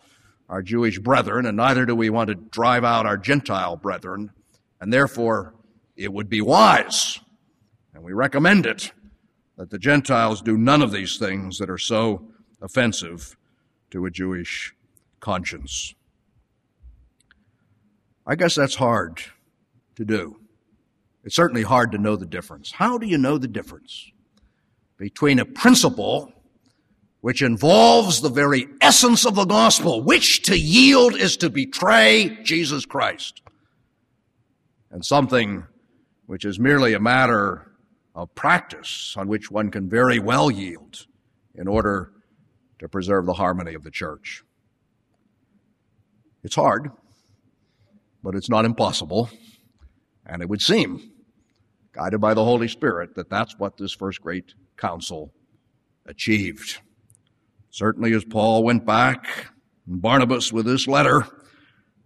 our 0.49 0.61
Jewish 0.61 0.99
brethren, 0.99 1.45
and 1.45 1.57
neither 1.57 1.85
do 1.85 1.95
we 1.95 2.09
want 2.09 2.29
to 2.29 2.35
drive 2.35 2.83
out 2.83 3.05
our 3.05 3.17
Gentile 3.17 3.75
brethren, 3.75 4.31
and 4.79 4.93
therefore 4.93 5.53
it 5.95 6.11
would 6.11 6.29
be 6.29 6.41
wise, 6.41 7.19
and 7.93 8.03
we 8.03 8.13
recommend 8.13 8.65
it, 8.65 8.91
that 9.57 9.69
the 9.69 9.77
Gentiles 9.77 10.41
do 10.41 10.57
none 10.57 10.81
of 10.81 10.91
these 10.91 11.17
things 11.17 11.57
that 11.59 11.69
are 11.69 11.77
so 11.77 12.27
offensive 12.61 13.37
to 13.91 14.05
a 14.05 14.11
Jewish 14.11 14.73
conscience. 15.19 15.93
I 18.25 18.35
guess 18.35 18.55
that's 18.55 18.75
hard 18.75 19.21
to 19.95 20.05
do. 20.05 20.39
It's 21.23 21.35
certainly 21.35 21.63
hard 21.63 21.91
to 21.91 21.97
know 21.97 22.15
the 22.15 22.25
difference. 22.25 22.71
How 22.71 22.97
do 22.97 23.05
you 23.05 23.17
know 23.17 23.37
the 23.37 23.47
difference 23.47 24.11
between 24.97 25.39
a 25.39 25.45
principle 25.45 26.31
which 27.21 27.41
involves 27.41 28.19
the 28.19 28.29
very 28.29 28.67
essence 28.81 29.25
of 29.25 29.35
the 29.35 29.45
gospel, 29.45 30.01
which 30.01 30.41
to 30.43 30.59
yield 30.59 31.15
is 31.15 31.37
to 31.37 31.49
betray 31.49 32.37
Jesus 32.43 32.85
Christ, 32.85 33.41
and 34.91 35.05
something 35.05 35.63
which 36.25 36.45
is 36.45 36.59
merely 36.59 36.93
a 36.93 36.99
matter 36.99 37.71
of 38.15 38.33
practice 38.35 39.15
on 39.17 39.27
which 39.27 39.49
one 39.51 39.69
can 39.69 39.89
very 39.89 40.19
well 40.19 40.49
yield 40.51 41.05
in 41.55 41.67
order 41.67 42.11
to 42.79 42.87
preserve 42.87 43.25
the 43.25 43.33
harmony 43.33 43.73
of 43.73 43.83
the 43.83 43.91
church? 43.91 44.43
It's 46.43 46.55
hard 46.55 46.91
but 48.23 48.35
it's 48.35 48.49
not 48.49 48.65
impossible. 48.65 49.29
And 50.25 50.41
it 50.41 50.47
would 50.47 50.61
seem, 50.61 51.11
guided 51.91 52.21
by 52.21 52.33
the 52.33 52.43
Holy 52.43 52.69
Spirit, 52.69 53.15
that 53.15 53.29
that's 53.29 53.59
what 53.59 53.77
this 53.77 53.91
first 53.91 54.21
great 54.21 54.53
council 54.77 55.33
achieved. 56.05 56.79
Certainly, 57.69 58.13
as 58.13 58.23
Paul 58.23 58.63
went 58.63 58.85
back, 58.85 59.47
and 59.85 60.01
Barnabas 60.01 60.53
with 60.53 60.65
this 60.65 60.87
letter, 60.87 61.27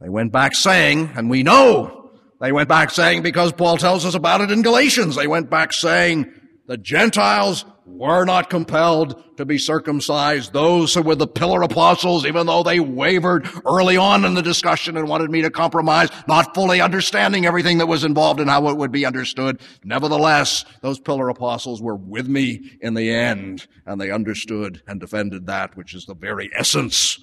they 0.02 0.10
went 0.10 0.32
back 0.32 0.56
saying, 0.56 1.12
and 1.16 1.30
we 1.30 1.44
know 1.44 1.97
they 2.40 2.52
went 2.52 2.70
back 2.70 2.92
saying 2.92 3.24
because 3.24 3.52
Paul 3.54 3.78
tells 3.78 4.06
us 4.06 4.16
about 4.16 4.42
it 4.42 4.52
in 4.52 4.62
Galatians, 4.62 5.16
they 5.16 5.28
went 5.28 5.50
back 5.50 5.74
saying, 5.74 6.32
the 6.68 6.78
Gentiles 6.78 7.64
were 7.86 8.26
not 8.26 8.50
compelled 8.50 9.24
to 9.38 9.46
be 9.46 9.58
circumcised. 9.58 10.52
Those 10.52 10.94
who 10.94 11.02
were 11.02 11.16
the 11.16 11.26
pillar 11.26 11.62
apostles, 11.62 12.26
even 12.26 12.46
though 12.46 12.62
they 12.62 12.82
wavered 12.82 13.50
early 13.66 13.96
on 13.96 14.26
in 14.26 14.34
the 14.34 14.42
discussion 14.42 14.98
and 14.98 15.08
wanted 15.08 15.32
me 15.32 15.42
to 15.44 15.50
compromise, 15.50 16.10
not 16.28 16.54
fully 16.54 16.82
understanding 16.82 17.46
everything 17.46 17.78
that 17.78 17.88
was 17.88 18.04
involved 18.04 18.42
and 18.42 18.50
how 18.50 18.68
it 18.68 18.76
would 18.76 18.92
be 18.92 19.06
understood. 19.06 19.62
Nevertheless, 19.86 20.66
those 20.82 21.00
pillar 21.00 21.30
apostles 21.30 21.82
were 21.82 21.96
with 21.96 22.28
me 22.28 22.78
in 22.82 22.94
the 22.94 23.10
end 23.10 23.66
and 23.86 24.02
they 24.02 24.12
understood 24.12 24.82
and 24.88 25.00
defended 25.00 25.48
that 25.48 25.78
which 25.78 25.94
is 25.96 26.06
the 26.06 26.16
very 26.16 26.52
essence 26.54 27.20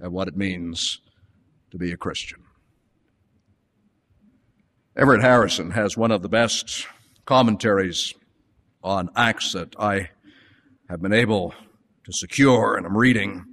of 0.00 0.12
what 0.12 0.28
it 0.28 0.36
means 0.36 1.00
to 1.72 1.78
be 1.78 1.90
a 1.90 1.96
Christian. 1.96 2.45
Everett 4.98 5.20
Harrison 5.20 5.72
has 5.72 5.94
one 5.94 6.10
of 6.10 6.22
the 6.22 6.28
best 6.30 6.86
commentaries 7.26 8.14
on 8.82 9.10
Acts 9.14 9.52
that 9.52 9.78
I 9.78 10.08
have 10.88 11.02
been 11.02 11.12
able 11.12 11.52
to 12.04 12.12
secure 12.12 12.76
and 12.76 12.86
I'm 12.86 12.96
reading. 12.96 13.44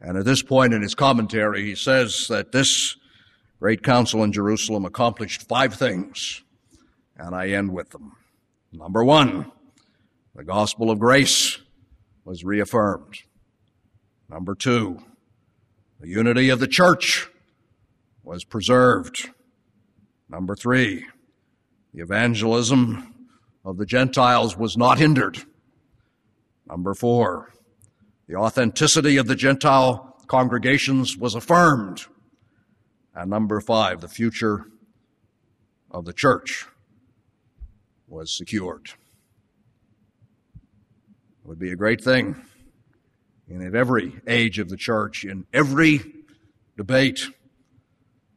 And 0.00 0.16
at 0.16 0.24
this 0.24 0.42
point 0.42 0.72
in 0.72 0.80
his 0.80 0.94
commentary, 0.94 1.64
he 1.64 1.74
says 1.74 2.28
that 2.30 2.52
this 2.52 2.96
great 3.58 3.82
council 3.82 4.24
in 4.24 4.32
Jerusalem 4.32 4.86
accomplished 4.86 5.46
five 5.46 5.74
things, 5.74 6.42
and 7.14 7.34
I 7.34 7.48
end 7.48 7.74
with 7.74 7.90
them. 7.90 8.16
Number 8.72 9.04
one, 9.04 9.52
the 10.34 10.44
gospel 10.44 10.90
of 10.90 10.98
grace 10.98 11.58
was 12.24 12.42
reaffirmed. 12.42 13.18
Number 14.30 14.54
two, 14.54 15.02
the 16.00 16.08
unity 16.08 16.48
of 16.48 16.58
the 16.58 16.66
church 16.66 17.28
was 18.22 18.44
preserved. 18.44 19.28
Number 20.30 20.54
three, 20.54 21.04
the 21.92 22.02
evangelism 22.02 23.26
of 23.64 23.78
the 23.78 23.86
Gentiles 23.86 24.56
was 24.56 24.76
not 24.76 24.98
hindered. 24.98 25.38
Number 26.68 26.94
four, 26.94 27.52
the 28.28 28.36
authenticity 28.36 29.16
of 29.16 29.26
the 29.26 29.34
Gentile 29.34 30.16
congregations 30.28 31.16
was 31.16 31.34
affirmed. 31.34 32.06
And 33.12 33.28
number 33.28 33.60
five, 33.60 34.00
the 34.00 34.08
future 34.08 34.66
of 35.90 36.04
the 36.04 36.12
church 36.12 36.64
was 38.06 38.36
secured. 38.36 38.90
It 41.42 41.48
would 41.48 41.58
be 41.58 41.72
a 41.72 41.76
great 41.76 42.04
thing 42.04 42.36
in 43.48 43.74
every 43.74 44.20
age 44.28 44.60
of 44.60 44.68
the 44.68 44.76
church, 44.76 45.24
in 45.24 45.44
every 45.52 46.00
debate 46.76 47.26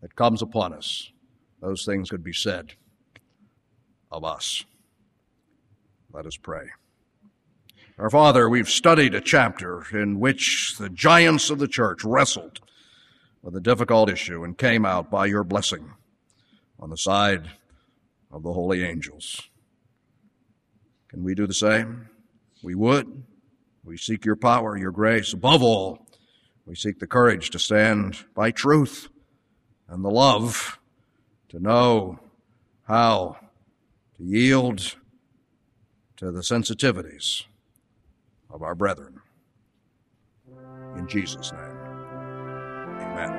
that 0.01 0.15
comes 0.15 0.41
upon 0.41 0.73
us, 0.73 1.11
those 1.63 1.85
things 1.85 2.09
could 2.09 2.23
be 2.23 2.33
said 2.33 2.73
of 4.11 4.25
us. 4.25 4.65
Let 6.11 6.25
us 6.25 6.35
pray. 6.35 6.67
Our 7.97 8.09
Father, 8.09 8.49
we've 8.49 8.69
studied 8.69 9.15
a 9.15 9.21
chapter 9.21 9.85
in 9.93 10.19
which 10.19 10.75
the 10.77 10.89
giants 10.89 11.49
of 11.49 11.59
the 11.59 11.67
church 11.69 12.03
wrestled 12.03 12.59
with 13.41 13.55
a 13.55 13.61
difficult 13.61 14.09
issue 14.09 14.43
and 14.43 14.57
came 14.57 14.85
out 14.85 15.09
by 15.09 15.25
your 15.25 15.45
blessing 15.45 15.93
on 16.79 16.89
the 16.89 16.97
side 16.97 17.51
of 18.29 18.43
the 18.43 18.51
holy 18.51 18.83
angels. 18.83 19.41
Can 21.07 21.23
we 21.23 21.33
do 21.33 21.47
the 21.47 21.53
same? 21.53 22.09
We 22.61 22.75
would. 22.75 23.23
We 23.85 23.95
seek 23.95 24.25
your 24.25 24.35
power, 24.35 24.77
your 24.77 24.91
grace. 24.91 25.31
Above 25.31 25.63
all, 25.63 26.07
we 26.65 26.75
seek 26.75 26.99
the 26.99 27.07
courage 27.07 27.51
to 27.51 27.59
stand 27.59 28.25
by 28.35 28.51
truth 28.51 29.07
and 29.87 30.03
the 30.03 30.11
love 30.11 30.79
to 31.53 31.59
know 31.61 32.17
how 32.87 33.37
to 34.17 34.23
yield 34.23 34.95
to 36.17 36.31
the 36.31 36.39
sensitivities 36.39 37.43
of 38.49 38.63
our 38.63 38.73
brethren. 38.73 39.21
In 40.97 41.07
Jesus' 41.07 41.51
name. 41.51 41.77
Amen. 42.99 43.33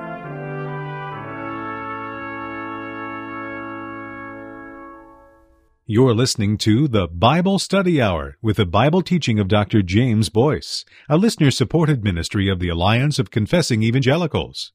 You're 5.85 6.15
listening 6.15 6.57
to 6.59 6.87
the 6.87 7.07
Bible 7.07 7.59
Study 7.59 8.01
Hour 8.01 8.37
with 8.41 8.55
the 8.55 8.65
Bible 8.65 9.01
teaching 9.01 9.39
of 9.39 9.49
Dr. 9.49 9.81
James 9.81 10.29
Boice, 10.29 10.85
a 11.09 11.17
listener 11.17 11.51
supported 11.51 12.05
ministry 12.05 12.47
of 12.47 12.59
the 12.59 12.69
Alliance 12.69 13.19
of 13.19 13.29
Confessing 13.29 13.83
Evangelicals. 13.83 14.71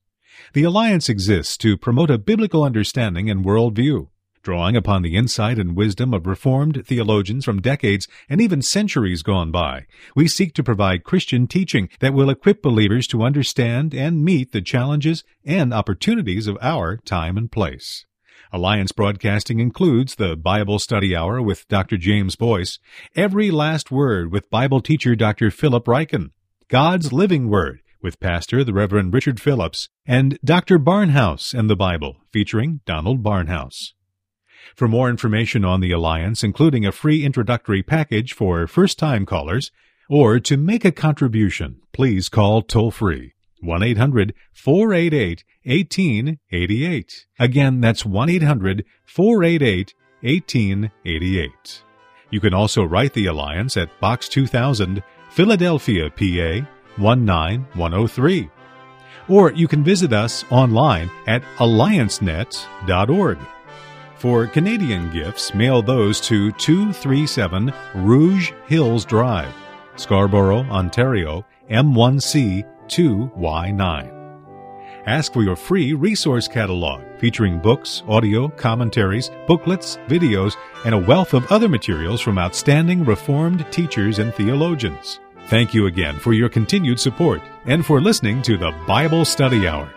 The 0.52 0.64
Alliance 0.64 1.08
exists 1.08 1.56
to 1.58 1.76
promote 1.76 2.10
a 2.10 2.18
biblical 2.18 2.64
understanding 2.64 3.30
and 3.30 3.44
worldview, 3.44 4.08
drawing 4.42 4.76
upon 4.76 5.02
the 5.02 5.16
insight 5.16 5.58
and 5.58 5.76
wisdom 5.76 6.14
of 6.14 6.26
Reformed 6.26 6.84
theologians 6.86 7.44
from 7.44 7.60
decades 7.60 8.08
and 8.28 8.40
even 8.40 8.62
centuries 8.62 9.22
gone 9.22 9.50
by. 9.50 9.86
We 10.14 10.28
seek 10.28 10.54
to 10.54 10.62
provide 10.62 11.04
Christian 11.04 11.46
teaching 11.46 11.88
that 12.00 12.14
will 12.14 12.30
equip 12.30 12.62
believers 12.62 13.06
to 13.08 13.22
understand 13.22 13.94
and 13.94 14.24
meet 14.24 14.52
the 14.52 14.62
challenges 14.62 15.24
and 15.44 15.74
opportunities 15.74 16.46
of 16.46 16.58
our 16.60 16.96
time 16.96 17.36
and 17.36 17.50
place. 17.50 18.06
Alliance 18.52 18.90
Broadcasting 18.90 19.60
includes 19.60 20.16
the 20.16 20.36
Bible 20.36 20.80
Study 20.80 21.14
Hour 21.14 21.40
with 21.40 21.68
Dr. 21.68 21.96
James 21.96 22.34
Boice, 22.34 22.80
Every 23.14 23.50
Last 23.50 23.92
Word 23.92 24.32
with 24.32 24.50
Bible 24.50 24.80
teacher 24.80 25.14
Dr. 25.14 25.52
Philip 25.52 25.84
Ryken, 25.84 26.30
God's 26.68 27.12
Living 27.12 27.48
Word 27.48 27.80
with 28.02 28.20
Pastor 28.20 28.64
the 28.64 28.72
Reverend 28.72 29.12
Richard 29.12 29.40
Phillips, 29.40 29.88
and 30.06 30.38
Dr. 30.44 30.78
Barnhouse 30.78 31.52
and 31.52 31.68
the 31.68 31.76
Bible 31.76 32.16
featuring 32.32 32.80
Donald 32.86 33.22
Barnhouse. 33.22 33.92
For 34.74 34.88
more 34.88 35.08
information 35.08 35.64
on 35.64 35.80
the 35.80 35.92
Alliance, 35.92 36.44
including 36.44 36.86
a 36.86 36.92
free 36.92 37.24
introductory 37.24 37.82
package 37.82 38.32
for 38.32 38.66
first 38.66 38.98
time 38.98 39.26
callers, 39.26 39.70
or 40.08 40.40
to 40.40 40.56
make 40.56 40.84
a 40.84 40.92
contribution, 40.92 41.80
please 41.92 42.28
call 42.28 42.62
toll 42.62 42.90
free 42.90 43.34
1 43.60 43.82
800 43.82 44.34
488 44.52 45.44
1888. 45.64 47.26
Again, 47.38 47.80
that's 47.80 48.04
1 48.04 48.28
800 48.28 48.84
488 49.04 49.94
1888. 50.22 51.82
You 52.30 52.40
can 52.40 52.54
also 52.54 52.84
write 52.84 53.14
the 53.14 53.26
Alliance 53.26 53.76
at 53.76 53.98
Box 54.00 54.28
2000, 54.28 55.02
Philadelphia, 55.30 56.10
PA 56.10 56.66
19103. 56.98 58.50
Or 59.28 59.52
you 59.52 59.68
can 59.68 59.84
visit 59.84 60.12
us 60.12 60.44
online 60.50 61.10
at 61.26 61.42
alliancenet.org. 61.58 63.38
For 64.16 64.46
Canadian 64.46 65.10
gifts, 65.12 65.54
mail 65.54 65.80
those 65.80 66.20
to 66.22 66.52
237 66.52 67.72
Rouge 67.94 68.52
Hills 68.66 69.04
Drive, 69.04 69.54
Scarborough, 69.96 70.66
Ontario, 70.70 71.46
M1C 71.70 72.64
2Y9. 72.88 74.20
Ask 75.06 75.32
for 75.32 75.42
your 75.42 75.56
free 75.56 75.94
resource 75.94 76.46
catalog 76.46 77.00
featuring 77.18 77.58
books, 77.58 78.02
audio, 78.06 78.48
commentaries, 78.48 79.30
booklets, 79.46 79.96
videos, 80.08 80.56
and 80.84 80.94
a 80.94 80.98
wealth 80.98 81.32
of 81.32 81.50
other 81.50 81.68
materials 81.68 82.20
from 82.20 82.38
outstanding 82.38 83.04
Reformed 83.04 83.64
teachers 83.72 84.18
and 84.18 84.34
theologians. 84.34 85.20
Thank 85.50 85.74
you 85.74 85.86
again 85.86 86.16
for 86.20 86.32
your 86.32 86.48
continued 86.48 87.00
support 87.00 87.42
and 87.64 87.84
for 87.84 88.00
listening 88.00 88.40
to 88.42 88.56
the 88.56 88.70
Bible 88.86 89.24
Study 89.24 89.66
Hour. 89.66 89.92